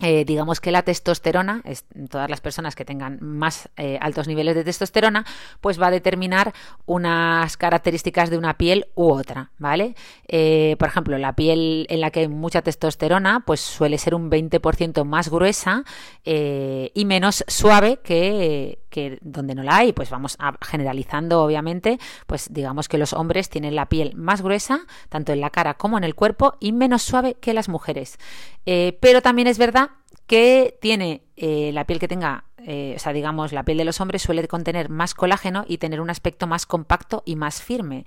[0.00, 4.56] eh, digamos que la testosterona, es, todas las personas que tengan más eh, altos niveles
[4.56, 5.24] de testosterona,
[5.60, 6.52] pues va a determinar
[6.84, 9.94] unas características de una piel u otra, ¿vale?
[10.26, 14.30] Eh, por ejemplo, la piel en la que hay mucha testosterona, pues suele ser un
[14.30, 15.84] 20% más gruesa
[16.24, 22.46] y menos suave que, que donde no la hay, pues vamos a, generalizando obviamente, pues
[22.52, 26.04] digamos que los hombres tienen la piel más gruesa, tanto en la cara como en
[26.04, 28.18] el cuerpo, y menos suave que las mujeres.
[28.66, 29.90] Eh, pero también es verdad
[30.28, 34.00] que tiene eh, la piel que tenga, eh, o sea, digamos, la piel de los
[34.00, 38.06] hombres suele contener más colágeno y tener un aspecto más compacto y más firme.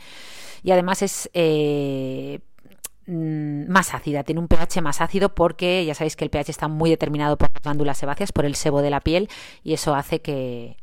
[0.64, 1.30] Y además es
[3.08, 6.90] más ácida, tiene un pH más ácido porque ya sabéis que el pH está muy
[6.90, 9.30] determinado por las glándulas sebáceas, por el sebo de la piel
[9.64, 10.76] y eso hace que,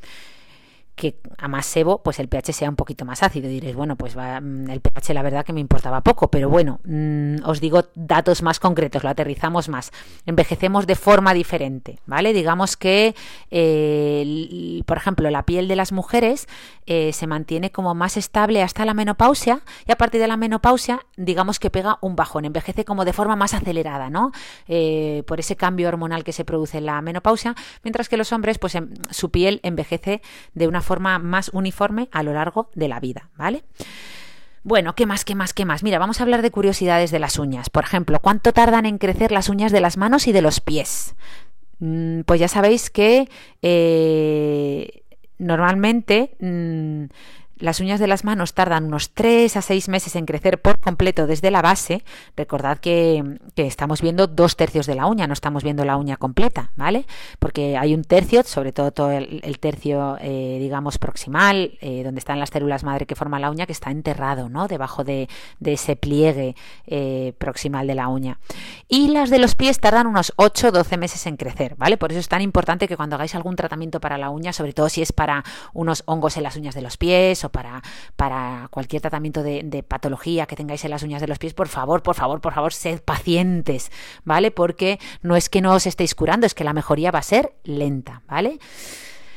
[0.94, 3.48] que a más sebo, pues el pH sea un poquito más ácido.
[3.48, 7.36] Diréis, bueno, pues mm, el pH la verdad que me importaba poco, pero bueno, mm,
[7.44, 9.90] os digo datos más concretos, lo aterrizamos más.
[10.26, 12.32] Envejecemos de forma diferente, ¿vale?
[12.32, 13.14] Digamos que,
[13.50, 16.46] eh, por ejemplo, la piel de las mujeres
[16.86, 21.00] eh, se mantiene como más estable hasta la menopausia y a partir de la menopausia,
[21.16, 24.32] digamos que pega un bajón, envejece como de forma más acelerada, ¿no?
[24.68, 28.58] Eh, por ese cambio hormonal que se produce en la menopausia, mientras que los hombres,
[28.58, 30.22] pues em, su piel envejece
[30.54, 33.64] de una forma más uniforme a lo largo de la vida, ¿vale?
[34.62, 35.82] Bueno, ¿qué más, qué más, qué más?
[35.82, 37.68] Mira, vamos a hablar de curiosidades de las uñas.
[37.68, 41.14] Por ejemplo, ¿cuánto tardan en crecer las uñas de las manos y de los pies?
[41.80, 43.28] Mm, pues ya sabéis que
[43.60, 45.02] eh,
[45.38, 47.04] normalmente mm,
[47.58, 51.26] las uñas de las manos tardan unos 3 a 6 meses en crecer por completo
[51.26, 52.04] desde la base.
[52.36, 56.72] Recordad que, estamos viendo dos tercios de la uña, no estamos viendo la uña completa,
[56.76, 57.06] ¿vale?
[57.38, 62.40] Porque hay un tercio, sobre todo todo el, tercio, eh, digamos, proximal, eh, donde están
[62.40, 64.66] las células madre que forman la uña, que está enterrado, ¿no?
[64.68, 65.28] Debajo de,
[65.64, 68.38] ese pliegue eh, proximal de la uña.
[68.88, 71.96] Y las de los pies tardan unos 8 o 12 meses en crecer, ¿vale?
[71.96, 74.88] Por eso es tan importante que cuando hagáis algún tratamiento para la uña, sobre todo
[74.88, 77.82] si es para unos hongos en las uñas de los pies, para,
[78.16, 82.02] para cualquier tratamiento de, patología que tengáis en las uñas de los pies, por favor,
[82.02, 83.90] por favor, por favor, sed pacientes,
[84.24, 84.50] ¿vale?
[84.50, 87.54] Porque no es que no os estéis curando, es que la mejoría va a ser
[87.64, 88.58] lenta, ¿vale?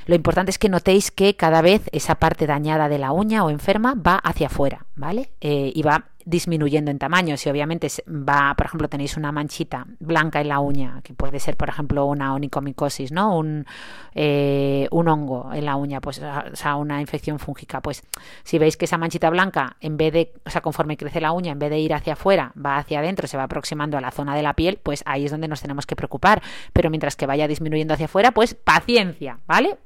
[0.05, 3.49] Lo importante es que notéis que cada vez esa parte dañada de la uña o
[3.49, 5.31] enferma va hacia afuera, ¿vale?
[5.41, 7.37] Eh, y va disminuyendo en tamaño.
[7.37, 11.55] Si obviamente va, por ejemplo, tenéis una manchita blanca en la uña, que puede ser,
[11.55, 13.37] por ejemplo, una onicomicosis, ¿no?
[13.37, 13.65] Un,
[14.13, 17.79] eh, un hongo en la uña, pues, o sea, una infección fúngica.
[17.81, 18.03] Pues
[18.43, 21.53] si veis que esa manchita blanca, en vez de, o sea, conforme crece la uña,
[21.53, 24.35] en vez de ir hacia afuera, va hacia adentro, se va aproximando a la zona
[24.35, 26.41] de la piel, pues ahí es donde nos tenemos que preocupar.
[26.73, 29.77] Pero mientras que vaya disminuyendo hacia afuera, pues paciencia, ¿vale?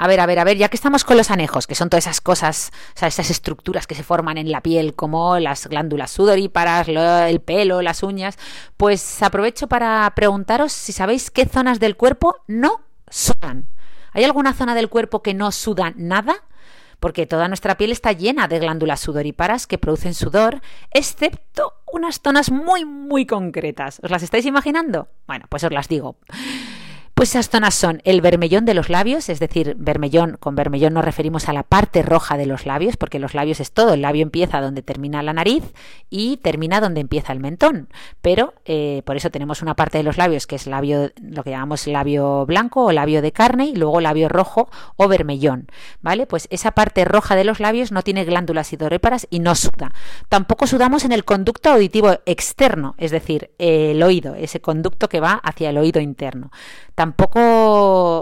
[0.00, 2.04] A ver, a ver, a ver, ya que estamos con los anejos, que son todas
[2.04, 6.12] esas cosas, o sea, esas estructuras que se forman en la piel, como las glándulas
[6.12, 8.38] sudoríparas, el pelo, las uñas,
[8.76, 13.66] pues aprovecho para preguntaros si sabéis qué zonas del cuerpo no sudan.
[14.12, 16.44] ¿Hay alguna zona del cuerpo que no suda nada?
[17.00, 22.50] porque toda nuestra piel está llena de glándulas sudoríparas que producen sudor, excepto unas zonas
[22.50, 24.00] muy, muy concretas.
[24.02, 25.08] ¿Os las estáis imaginando?
[25.26, 26.16] Bueno, pues os las digo.
[27.18, 31.04] Pues esas zonas son el vermellón de los labios, es decir, vermellón, con vermellón nos
[31.04, 34.22] referimos a la parte roja de los labios, porque los labios es todo, el labio
[34.22, 35.64] empieza donde termina la nariz
[36.10, 37.88] y termina donde empieza el mentón,
[38.22, 41.50] pero eh, por eso tenemos una parte de los labios que es labio, lo que
[41.50, 45.66] llamamos labio blanco o labio de carne y luego labio rojo o vermellón,
[46.00, 46.24] ¿vale?
[46.24, 49.92] Pues esa parte roja de los labios no tiene glándulas hidoréparas y no suda.
[50.28, 55.32] Tampoco sudamos en el conducto auditivo externo, es decir, el oído, ese conducto que va
[55.32, 56.52] hacia el oído interno.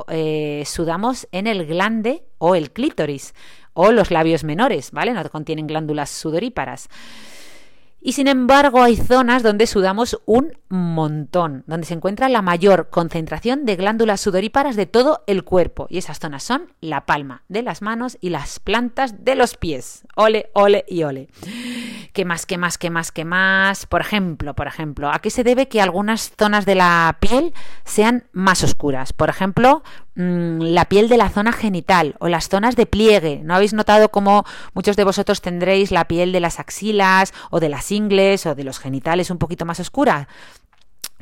[0.09, 3.34] Eh, sudamos en el glande o el clítoris
[3.72, 5.12] o los labios menores, ¿vale?
[5.12, 6.89] No contienen glándulas sudoríparas.
[8.07, 13.64] Y sin embargo hay zonas donde sudamos un montón, donde se encuentra la mayor concentración
[13.64, 15.88] de glándulas sudoríparas de todo el cuerpo.
[15.90, 20.04] Y esas zonas son la palma de las manos y las plantas de los pies.
[20.14, 21.28] Ole, ole y ole.
[22.12, 23.86] ¿Qué más, qué más, qué más, qué más?
[23.86, 27.54] Por ejemplo, por ejemplo, ¿a qué se debe que algunas zonas de la piel
[27.84, 29.12] sean más oscuras?
[29.12, 29.82] Por ejemplo,
[30.16, 33.40] mm, la piel de la zona genital o las zonas de pliegue.
[33.44, 34.44] ¿No habéis notado cómo
[34.74, 38.64] muchos de vosotros tendréis la piel de las axilas o de las ingles o de
[38.64, 40.28] los genitales un poquito más oscura.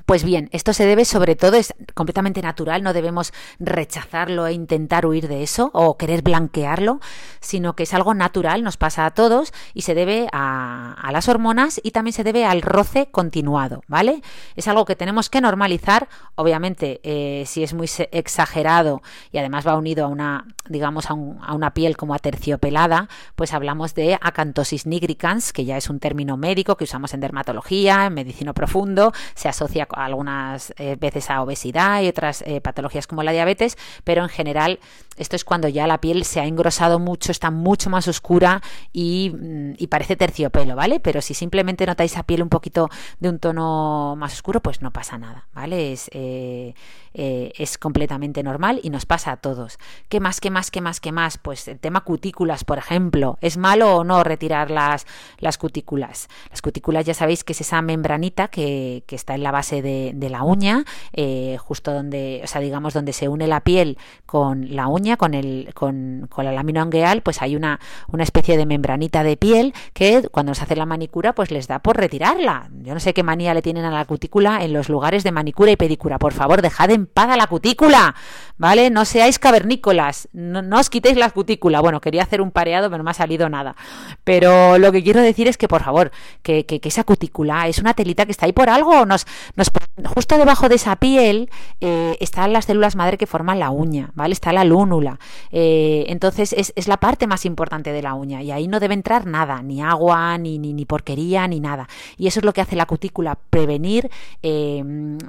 [0.06, 5.06] Pues bien, esto se debe sobre todo, es completamente natural, no debemos rechazarlo e intentar
[5.06, 7.00] huir de eso o querer blanquearlo,
[7.40, 11.80] sino que es algo natural, nos pasa a todos y se debe a, las hormonas
[11.82, 14.20] y también se debe al roce continuado, ¿vale?
[14.56, 19.00] Es algo que tenemos que normalizar, obviamente eh, si es muy exagerado
[19.32, 24.18] y además va unido a una, digamos, a, una piel como aterciopelada, pues hablamos de
[24.20, 29.12] acantosis nigricans, que ya es un término médico que usamos en dermatología, en medicina profundo,
[29.34, 34.22] se asocia algunas eh, veces a obesidad y otras eh, patologías como la diabetes, pero
[34.22, 34.80] en general
[35.16, 39.32] esto es cuando ya la piel se ha engrosado mucho, está mucho más oscura y,
[39.34, 40.98] mm, parece terciopelo, ¿vale?
[40.98, 42.88] Pero si simplemente notáis la piel un poquito
[43.20, 45.92] de un tono más oscuro, pues no pasa nada, ¿vale?
[45.92, 46.74] Es, eh,
[47.14, 49.78] es completamente normal y nos pasa a todos.
[50.08, 51.38] ¿Qué más, qué más, qué más, qué más?
[51.38, 53.38] Pues el tema cutículas, por ejemplo.
[53.40, 55.06] ¿Es malo o no retirar las,
[55.38, 56.28] las cutículas?
[56.50, 60.28] Las cutículas ya sabéis que es esa membranita que, que está en la base de,
[60.28, 64.88] la uña, eh, justo donde, o sea, digamos, donde se une la piel con la
[64.88, 67.78] uña, con, el, con, con la lámina angueal, pues hay una,
[68.08, 71.78] una especie de membranita de piel que cuando se hace la manicura, pues les da
[71.78, 72.68] por retirarla.
[72.82, 75.70] Yo no sé qué manía le tienen a la cutícula en los lugares de manicura
[75.70, 76.18] y pedicura.
[76.18, 78.14] Por favor, dejad de empada la cutícula,
[78.56, 78.90] ¿vale?
[78.90, 81.80] No seáis cavernícolas, no, os quitéis la cutícula.
[81.80, 83.76] Bueno, quería hacer un pareado, pero no me ha salido nada.
[84.24, 86.10] Pero lo que quiero decir es que, por favor,
[86.42, 89.04] que, que, esa cutícula es una telita que está ahí por algo.
[89.06, 89.26] Nos,
[89.56, 89.70] nos,
[90.14, 91.50] justo debajo de esa piel
[91.80, 94.32] eh, están las células madre que forman la uña, ¿vale?
[94.32, 95.18] Está la lúnula.
[95.52, 98.94] Eh, entonces es, es, la parte más importante de la uña y ahí no debe
[98.94, 101.88] entrar nada, ni agua, ni, ni, ni porquería, ni nada.
[102.16, 104.10] Y eso es lo que hace la cutícula, prevenir
[104.42, 104.82] eh,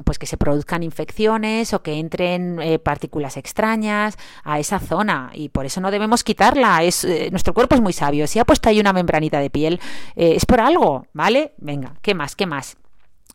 [0.03, 5.49] pues que se produzcan infecciones o que entren eh, partículas extrañas a esa zona y
[5.49, 6.83] por eso no debemos quitarla.
[6.83, 8.27] Es, nuestro cuerpo es muy sabio.
[8.27, 9.79] Si ha puesto ahí una membranita de piel,
[10.15, 11.53] es por algo, ¿vale?
[11.57, 12.35] Venga, ¿qué más?
[12.35, 12.77] ¿Qué más?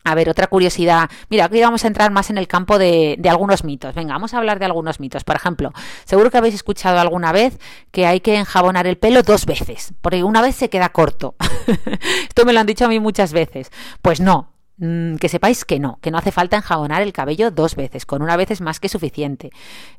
[0.03, 1.09] A ver, otra curiosidad.
[1.29, 3.93] Mira, aquí vamos a entrar más en el campo de, de, algunos mitos.
[3.93, 5.23] Venga, vamos a hablar de algunos mitos.
[5.23, 5.71] Por ejemplo,
[6.05, 7.59] seguro que habéis escuchado alguna vez
[7.91, 11.35] que hay que enjabonar el pelo dos veces, porque una vez se queda corto.
[12.27, 13.71] Esto me lo han dicho a mí muchas veces.
[14.01, 14.50] Pues no,
[14.81, 18.35] que sepáis que no, que no hace falta enjabonar el cabello dos veces, con una
[18.35, 19.51] vez es más que suficiente,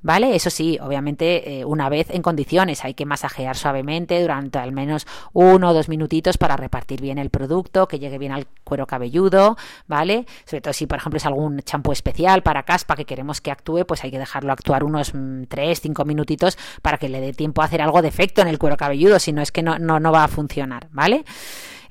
[0.03, 0.35] ¿vale?
[0.35, 5.07] Eso sí, obviamente eh, una vez en condiciones, hay que masajear suavemente durante al menos
[5.33, 9.57] uno o dos minutitos para repartir bien el producto, que llegue bien al cuero cabelludo,
[9.87, 10.27] ¿vale?
[10.47, 13.85] Sobre todo si, por ejemplo, es algún champú especial para caspa que queremos que actúe,
[13.87, 17.63] pues hay que dejarlo actuar unos mm, tres, cinco minutitos para que le dé tiempo
[17.63, 20.01] a hacer algo de efecto en el cuero cabelludo, si no es que no, no,
[20.01, 21.25] no va a funcionar, ¿vale?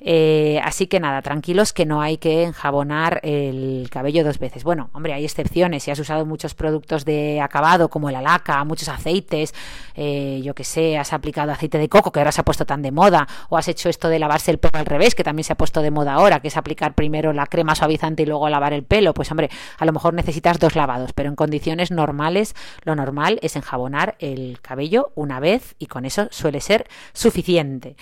[0.04, 4.64] Eh, así que nada, tranquilos que no hay que enjabonar el cabello dos veces.
[4.64, 5.84] Bueno, hombre, hay excepciones.
[5.84, 9.54] Si has usado muchos productos de acabado como el alaca, muchos aceites,
[9.94, 12.82] eh, yo que sé, has aplicado aceite de coco que ahora se ha puesto tan
[12.82, 15.52] de moda, o has hecho esto de lavarse el pelo al revés, que también se
[15.52, 18.72] ha puesto de moda ahora, que es aplicar primero la crema suavizante y luego lavar
[18.72, 19.14] el pelo.
[19.14, 23.54] Pues hombre, a lo mejor necesitas dos lavados, pero en condiciones normales lo normal es
[23.54, 27.96] enjabonar el cabello una vez y con eso suele ser suficiente.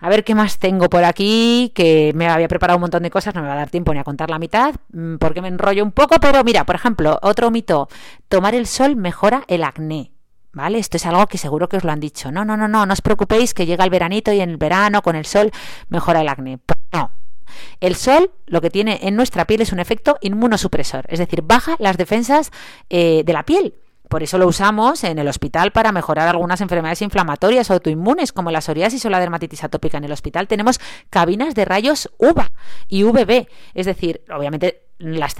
[0.00, 3.34] A ver qué más tengo por aquí que me había preparado un montón de cosas,
[3.34, 5.82] no me va a dar tiempo ni a contar la mitad, mm, porque me enrollo
[5.82, 7.88] un poco, pero mira, por ejemplo, otro mito,
[8.28, 10.12] tomar el sol mejora el acné.
[10.52, 10.78] ¿Vale?
[10.78, 12.32] Esto es algo que seguro que os lo han dicho.
[12.32, 15.02] No, no, no, no, no os preocupéis que llega el veranito y en el verano
[15.02, 15.50] con el sol
[15.90, 16.56] mejora el acné.
[16.56, 17.10] Pues no,
[17.80, 21.76] el sol lo que tiene en nuestra piel es un efecto inmunosupresor, es decir, baja
[21.78, 22.50] las defensas
[22.88, 23.74] eh, de la piel.
[24.08, 28.60] Por eso lo usamos en el hospital para mejorar algunas enfermedades inflamatorias autoinmunes como la
[28.60, 29.98] psoriasis o la dermatitis atópica.
[29.98, 30.80] En el hospital tenemos
[31.10, 32.50] cabinas de rayos UVA
[32.88, 35.36] y UVB, es decir, obviamente las,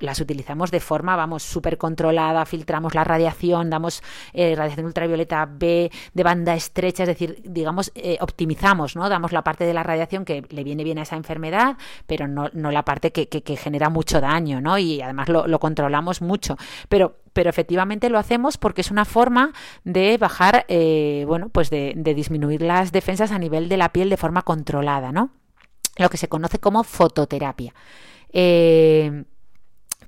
[0.00, 4.02] las, utilizamos de forma, vamos, súper controlada, filtramos la radiación, damos
[4.32, 9.08] eh, radiación ultravioleta B de banda estrecha, es decir, digamos, eh, optimizamos, ¿no?
[9.08, 12.50] Damos la parte de la radiación que le viene bien a esa enfermedad, pero no,
[12.52, 14.78] no la parte que, que, genera mucho daño, ¿no?
[14.78, 16.56] Y además lo, lo controlamos mucho.
[16.88, 19.52] Pero pero efectivamente lo hacemos porque es una forma
[19.82, 24.08] de bajar, eh, bueno, pues de, de disminuir las defensas a nivel de la piel
[24.08, 25.30] de forma controlada, ¿no?
[25.96, 27.74] Lo que se conoce como fototerapia.
[28.34, 29.24] Eh,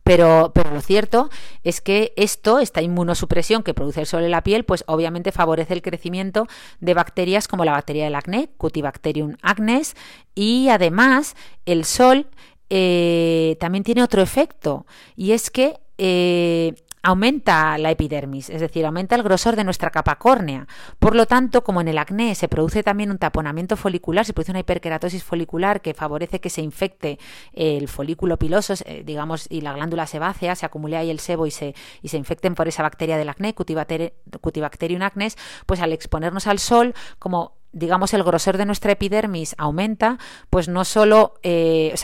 [0.04, 1.30] Pero, pero, lo cierto
[1.64, 5.74] es que esto, esta inmunosupresión que produce el sol en la piel, pues obviamente favorece
[5.74, 6.46] el crecimiento
[6.78, 9.96] de bacterias como la bacteria del acné, Cutibacterium acnes,
[10.36, 12.28] y además el sol
[12.70, 16.74] eh, también tiene otro efecto, y es que eh,
[17.06, 20.66] aumenta la epidermis, es decir, aumenta el grosor de nuestra capa córnea.
[20.98, 24.50] Por lo tanto, como en el acné se produce también un taponamiento folicular, se produce
[24.50, 27.20] una hiperkeratosis folicular que favorece que se infecte
[27.52, 31.52] el folículo piloso, eh, digamos, y la glándula sebácea, se acumule ahí el sebo y
[31.52, 36.58] se, y se infecten por esa bacteria del acné, Cutibacterium acnes, pues al exponernos al
[36.58, 40.18] sol, como digamos, el grosor de nuestra epidermis aumenta,
[40.50, 41.96] pues no solo, eh, o,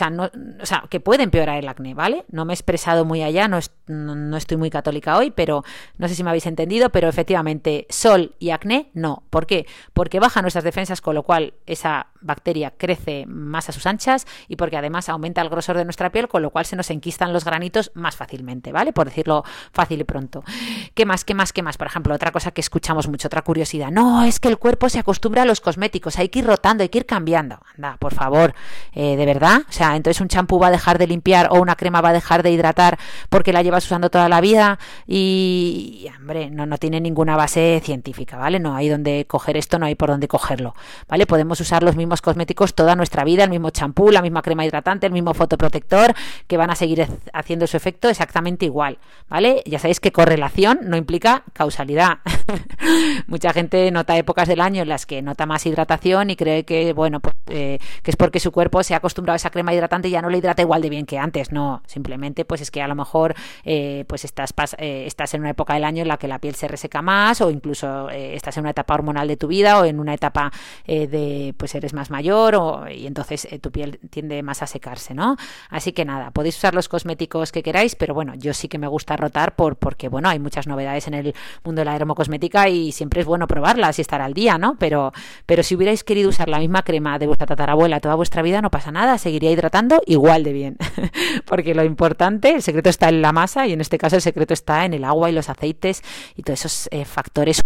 [0.65, 2.25] sea, que puede empeorar el acné, ¿vale?
[2.29, 5.63] No me he expresado muy allá, no, no, estoy muy católica hoy, pero
[5.97, 9.23] no sé si me habéis entendido, pero efectivamente, sol y acné, no.
[9.29, 9.65] ¿Por qué?
[9.93, 14.55] Porque baja nuestras defensas, con lo cual esa bacteria crece más a sus anchas y
[14.55, 17.45] porque además aumenta el grosor de nuestra piel, con lo cual se nos enquistan los
[17.45, 18.93] granitos más fácilmente, ¿vale?
[18.93, 20.43] Por decirlo fácil y pronto.
[20.93, 21.77] ¿Qué más, qué más, qué más?
[21.77, 23.91] Por ejemplo, otra cosa que escuchamos mucho, otra curiosidad.
[23.91, 26.89] No, es que el cuerpo se acostumbra a los cosméticos, hay que ir rotando, hay
[26.89, 27.59] que ir cambiando.
[27.75, 28.53] Anda, por favor,
[28.93, 29.61] eh, de verdad.
[29.67, 32.13] O sea, entonces un champú va a dejar de limpiar o una crema va a
[32.13, 32.97] dejar de hidratar
[33.29, 38.37] porque la llevas usando toda la vida y, hombre, no, no tiene ninguna base científica,
[38.37, 38.59] ¿vale?
[38.59, 40.75] No hay donde coger esto, no hay por dónde cogerlo,
[41.07, 41.25] ¿vale?
[41.25, 45.07] Podemos usar los mismos cosméticos toda nuestra vida, el mismo champú, la misma crema hidratante,
[45.07, 46.13] el mismo fotoprotector,
[46.47, 48.97] que van a seguir haciendo su efecto exactamente igual,
[49.29, 49.63] ¿vale?
[49.65, 52.19] Ya sabéis que correlación no implica causalidad.
[53.27, 56.93] Mucha gente nota épocas del año en las que nota más hidratación y cree que,
[56.93, 60.07] bueno, pues, eh, que es porque su cuerpo se ha acostumbrado a esa crema hidratante
[60.07, 61.51] y ya no le hidrata igual de bien que antes.
[61.51, 65.51] No, simplemente pues es que a lo mejor eh, pues estás, eh, estás en una
[65.51, 68.61] época del año en la que la piel se reseca más o incluso estás en
[68.61, 70.51] una etapa hormonal de tu vida o en una etapa
[70.85, 75.37] de pues eres más mayor o, y entonces tu piel tiende más a secarse, ¿no?
[75.69, 78.87] Así que nada, podéis usar los cosméticos que queráis, pero bueno, yo sí que me
[78.87, 81.33] gusta rotar por, porque bueno, hay muchas novedades en el
[81.63, 84.75] mundo de la dermocosmética y siempre es bueno probarlas y estar al día, ¿no?
[84.77, 85.13] Pero,
[85.45, 88.71] pero si hubierais querido usar la misma crema de vuestra tatarabuela toda vuestra vida, no
[88.71, 90.77] pasa nada, seguiría hidratando igual de bien.
[91.45, 94.53] Porque lo importante, el secreto está en la masa y en este caso el secreto
[94.53, 96.01] está en el agua y los aceites
[96.35, 97.63] y todos esos eh, factores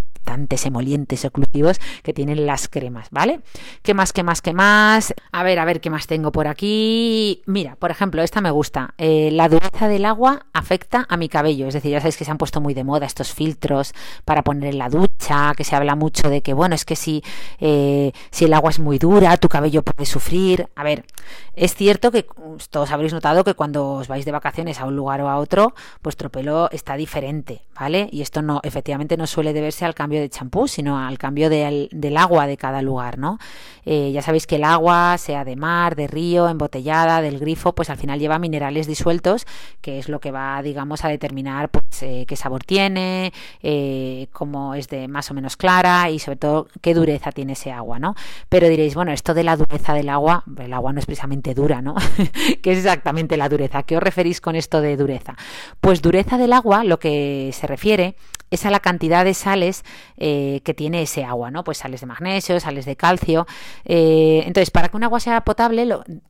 [0.65, 3.41] emolientes, oclusivos que tienen las cremas, ¿vale?
[3.81, 5.13] ¿Qué más, qué más, qué más?
[5.31, 7.41] A ver, a ver, ¿qué más tengo por aquí?
[7.45, 8.93] Mira, por ejemplo, esta me gusta.
[8.97, 11.67] Eh, la dureza del agua afecta a mi cabello.
[11.67, 13.93] Es decir, ya sabéis que se han puesto muy de moda estos filtros
[14.25, 17.23] para poner en la ducha, que se habla mucho de que, bueno, es que si,
[17.59, 20.69] eh, si el agua es muy dura, tu cabello puede sufrir.
[20.75, 21.05] A ver,
[21.53, 22.25] es cierto que
[22.69, 25.73] todos habréis notado que cuando os vais de vacaciones a un lugar o a otro,
[26.03, 28.09] vuestro pelo está diferente, ¿vale?
[28.11, 32.17] Y esto no, efectivamente, no suele deberse al cambio de champú, sino al cambio del,
[32.17, 33.39] agua de cada lugar, ¿no?
[33.85, 37.89] Eh, ya sabéis que el agua, sea de mar, de río, embotellada, del grifo, pues
[37.89, 39.45] al final lleva minerales disueltos,
[39.81, 44.73] que es lo que va, digamos, a determinar pues, eh, qué sabor tiene, eh, cómo
[44.73, 48.15] es de más o menos clara y sobre todo qué dureza tiene ese agua, ¿no?
[48.49, 51.81] Pero diréis, bueno, esto de la dureza del agua, el agua no es precisamente dura,
[51.81, 51.95] ¿no?
[52.61, 53.83] ¿Qué es exactamente la dureza?
[53.83, 55.35] ¿Qué os referís con esto de dureza?
[55.79, 58.15] Pues dureza del agua, lo que se refiere
[58.49, 59.83] es a la cantidad de sales
[60.17, 61.63] eh, que tiene ese agua, ¿no?
[61.63, 63.47] Pues sales de magnesio, sales de calcio.
[63.85, 65.87] Eh, entonces, para que un agua sea potable,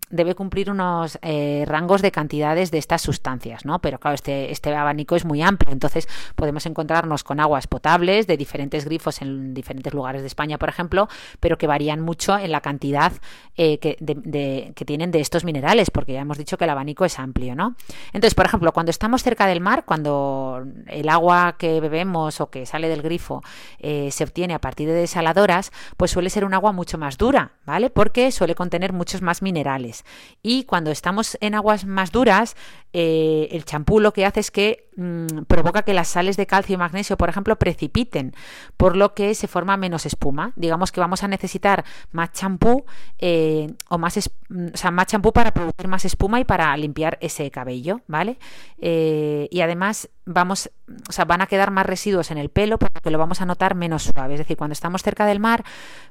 [0.10, 3.80] debe cumplir unos eh, rangos de cantidades de estas sustancias, ¿no?
[3.80, 8.38] Pero claro, este, este abanico es muy amplio, entonces podemos encontrarnos con aguas potables de
[8.38, 11.08] diferentes grifos en diferentes lugares de España, por ejemplo,
[11.40, 13.14] pero que varían mucho en la cantidad
[13.56, 17.76] que tienen de estos minerales, porque ya hemos dicho que el abanico es amplio, ¿no?
[18.14, 22.66] Entonces, por ejemplo, cuando estamos cerca del mar, cuando el agua que bebemos o que
[22.66, 23.44] sale del grifo
[23.80, 27.54] eh, se obtiene a partir de desaladoras, pues suele ser un agua mucho más dura,
[27.66, 27.90] ¿vale?
[27.90, 30.06] Porque suele contener muchos más minerales.
[30.42, 32.56] Y cuando estamos en aguas más duras,
[32.94, 36.74] eh, el champú lo que hace es que mm, provoca que las sales de calcio
[36.74, 38.34] y magnesio, por ejemplo, precipiten,
[38.78, 40.54] por lo que se forma menos espuma.
[40.56, 42.86] Digamos que vamos a necesitar más champú
[43.20, 47.18] eh, o más, mm, o sea, más champú para producir más espuma y para limpiar
[47.22, 48.38] ese cabello, ¿vale?
[48.80, 50.70] y además vamos,
[51.10, 53.57] o sea, van a quedar más residuos en el pelo porque lo vamos a notar
[53.76, 54.36] menos suave.
[54.36, 55.64] Es decir, cuando estamos cerca del mar,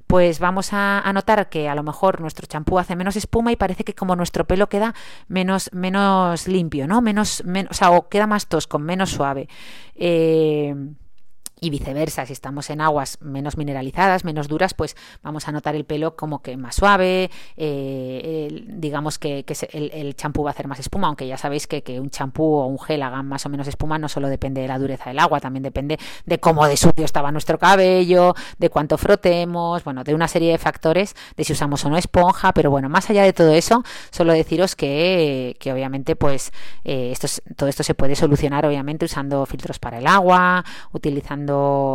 [0.06, 3.84] pues vamos a, notar que a lo mejor nuestro champú hace menos espuma y parece
[3.84, 4.94] que como nuestro pelo queda
[5.28, 7.00] menos, menos limpio, ¿no?
[7.00, 9.48] Menos, menos, o sea, o queda más tosco, menos suave.
[9.94, 10.74] Eh,
[11.60, 15.84] y viceversa, si estamos en aguas menos mineralizadas, menos duras, pues vamos a notar el
[15.84, 21.06] pelo como que más suave, eh, digamos que, el champú va a hacer más espuma,
[21.06, 23.98] aunque ya sabéis que, que un champú o un gel hagan más o menos espuma
[23.98, 27.32] no solo depende de la dureza del agua, también depende de cómo de sucio estaba
[27.32, 31.90] nuestro cabello, de cuánto frotemos, bueno, de una serie de factores, de si usamos o
[31.90, 36.52] no esponja, pero bueno, más allá de todo eso, solo deciros que, que obviamente pues
[36.84, 37.26] eh, esto
[37.56, 41.45] todo esto se puede solucionar obviamente usando filtros para el agua, utilizando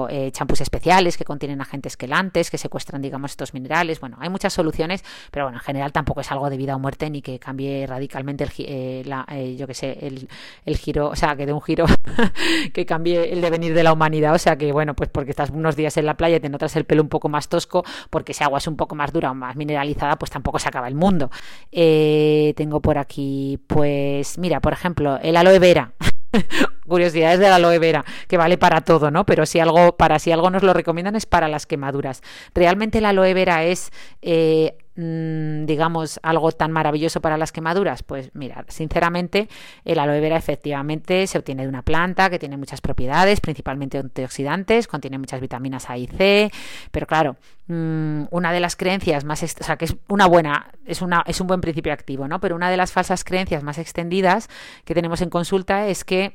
[0.09, 3.99] eh, champús especiales que contienen agentes quelantes, que secuestran, digamos, estos minerales.
[3.99, 7.09] Bueno, hay muchas soluciones, pero bueno, en general tampoco es algo de vida o muerte
[7.09, 10.27] ni que cambie radicalmente el, eh, eh, yo que sé, el,
[10.65, 11.85] el, giro, o sea, que de un giro
[12.73, 14.33] que cambie el devenir de la humanidad.
[14.33, 16.75] O sea, que bueno, pues porque estás unos días en la playa y te notas
[16.75, 19.35] el pelo un poco más tosco, porque si agua es un poco más dura o
[19.35, 21.29] más mineralizada, pues tampoco se acaba el mundo.
[21.71, 25.93] tengo por aquí, pues, mira, por ejemplo, el aloe vera.
[26.91, 29.25] curiosidades de la aloe vera, que vale para todo, ¿no?
[29.25, 32.21] Pero si algo, para si algo nos lo recomiendan es para las quemaduras.
[32.53, 38.03] Realmente la aloe vera es eh, Mm, digamos, algo tan maravilloso para las quemaduras?
[38.03, 39.47] Pues mira, sinceramente,
[39.85, 44.87] el aloe vera efectivamente se obtiene de una planta que tiene muchas propiedades, principalmente antioxidantes,
[44.87, 46.51] contiene muchas vitaminas A y C,
[46.91, 47.37] pero claro,
[47.67, 51.39] mm, una de las creencias más, o sea, que es una buena, es, una, es
[51.39, 52.41] un buen principio activo, ¿no?
[52.41, 54.49] Pero una de las falsas creencias más extendidas
[54.83, 56.33] que tenemos en consulta es que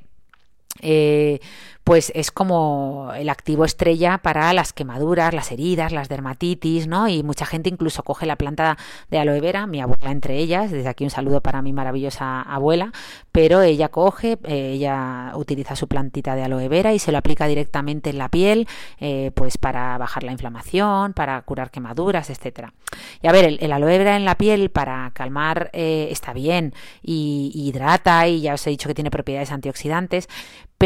[0.83, 1.41] eh,
[1.87, 7.07] pues es como el activo estrella para las quemaduras, las heridas, las dermatitis, ¿no?
[7.07, 8.77] Y mucha gente incluso coge la planta
[9.09, 12.91] de aloe vera, mi abuela entre ellas, desde aquí un saludo para mi maravillosa abuela,
[13.31, 17.47] pero ella coge, eh, ella utiliza su plantita de aloe vera y se lo aplica
[17.47, 18.67] directamente en la piel,
[18.99, 22.75] eh, pues para bajar la inflamación, para curar quemaduras, etcétera.
[23.23, 27.53] Y a ver, el, aloe vera en la piel para calmar eh, está bien y,
[27.55, 30.29] y hidrata y ya os he dicho que tiene propiedades antioxidantes,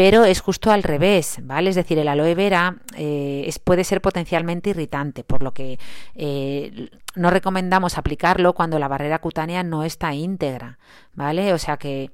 [0.03, 1.69] pero es justo al revés, ¿vale?
[1.69, 5.77] Es decir, el aloe vera eh, es, puede ser potencialmente irritante, por lo que
[6.15, 10.79] eh, no recomendamos aplicarlo cuando la barrera cutánea no está íntegra,
[11.13, 11.53] ¿vale?
[11.53, 12.09] O sea que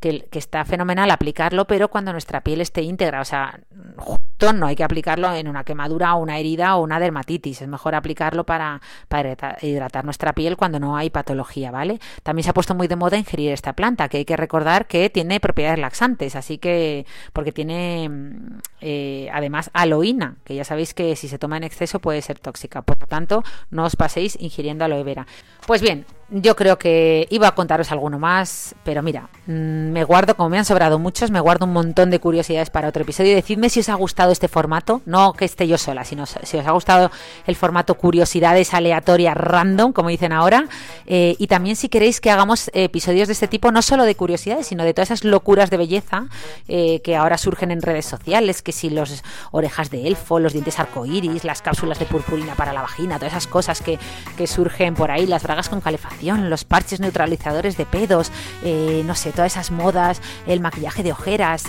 [0.00, 3.60] que, está fenomenal aplicarlo, pero cuando nuestra piel esté íntegra, o sea,
[3.96, 7.68] justo no hay que aplicarlo en una quemadura o una herida o una dermatitis, es
[7.68, 12.00] mejor aplicarlo para, para hidratar nuestra piel cuando no hay patología, ¿vale?
[12.22, 15.10] También se ha puesto muy de moda ingerir esta planta, que hay que recordar que
[15.10, 21.14] tiene propiedades laxantes, así que, porque tiene mm, eh, además aloína, que ya sabéis que
[21.14, 24.86] si se toma en exceso puede ser tóxica, por lo tanto, no os paséis ingiriendo
[24.86, 25.26] aloe vera.
[25.66, 30.36] Pues bien, yo creo que iba a contaros alguno más, pero mira, mm, me guardo,
[30.36, 33.34] como me han sobrado muchos, me guardo un montón de curiosidades para otro episodio.
[33.34, 36.66] Decidme si os ha gustado este formato, no que esté yo sola, sino si os
[36.66, 37.10] ha gustado
[37.46, 40.68] el formato curiosidades aleatorias random, como dicen ahora,
[41.06, 44.68] eh, y también si queréis que hagamos episodios de este tipo, no solo de curiosidades,
[44.68, 46.26] sino de todas esas locuras de belleza
[46.68, 50.78] eh, que ahora surgen en redes sociales, que si los orejas de elfo, los dientes
[50.78, 53.98] arcoíris, las cápsulas de purpurina para la vagina, todas esas cosas que,
[54.36, 58.30] que surgen por ahí, las bragas con calefacción los parches neutralizadores de pedos,
[58.62, 61.64] eh, no sé, todas esas modas, el maquillaje de ojeras,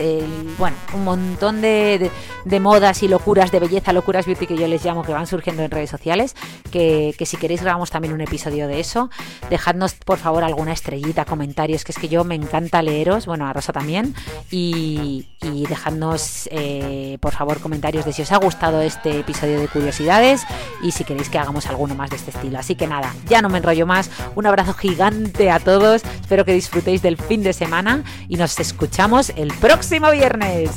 [0.58, 2.12] bueno, un montón de,
[2.60, 5.72] modas y locuras de belleza, locuras beauty que yo les llamo que van surgiendo en
[5.72, 6.36] redes sociales,
[6.72, 9.10] que, si queréis grabamos también un episodio de eso.
[9.50, 13.54] Dejadnos por favor alguna estrellita, comentarios, que es que yo me encanta leeros, bueno, a
[13.54, 14.16] Rosa también,
[14.50, 20.44] y, dejadnos eh, por favor comentarios de si os ha gustado este episodio de curiosidades
[20.84, 22.60] y si queréis que hagamos alguno más de este estilo.
[22.60, 24.10] Así que nada, ya no me enrollo más.
[24.42, 26.02] Un abrazo gigante a todos.
[26.20, 30.72] Espero que disfrutéis del fin de semana y nos escuchamos el próximo viernes.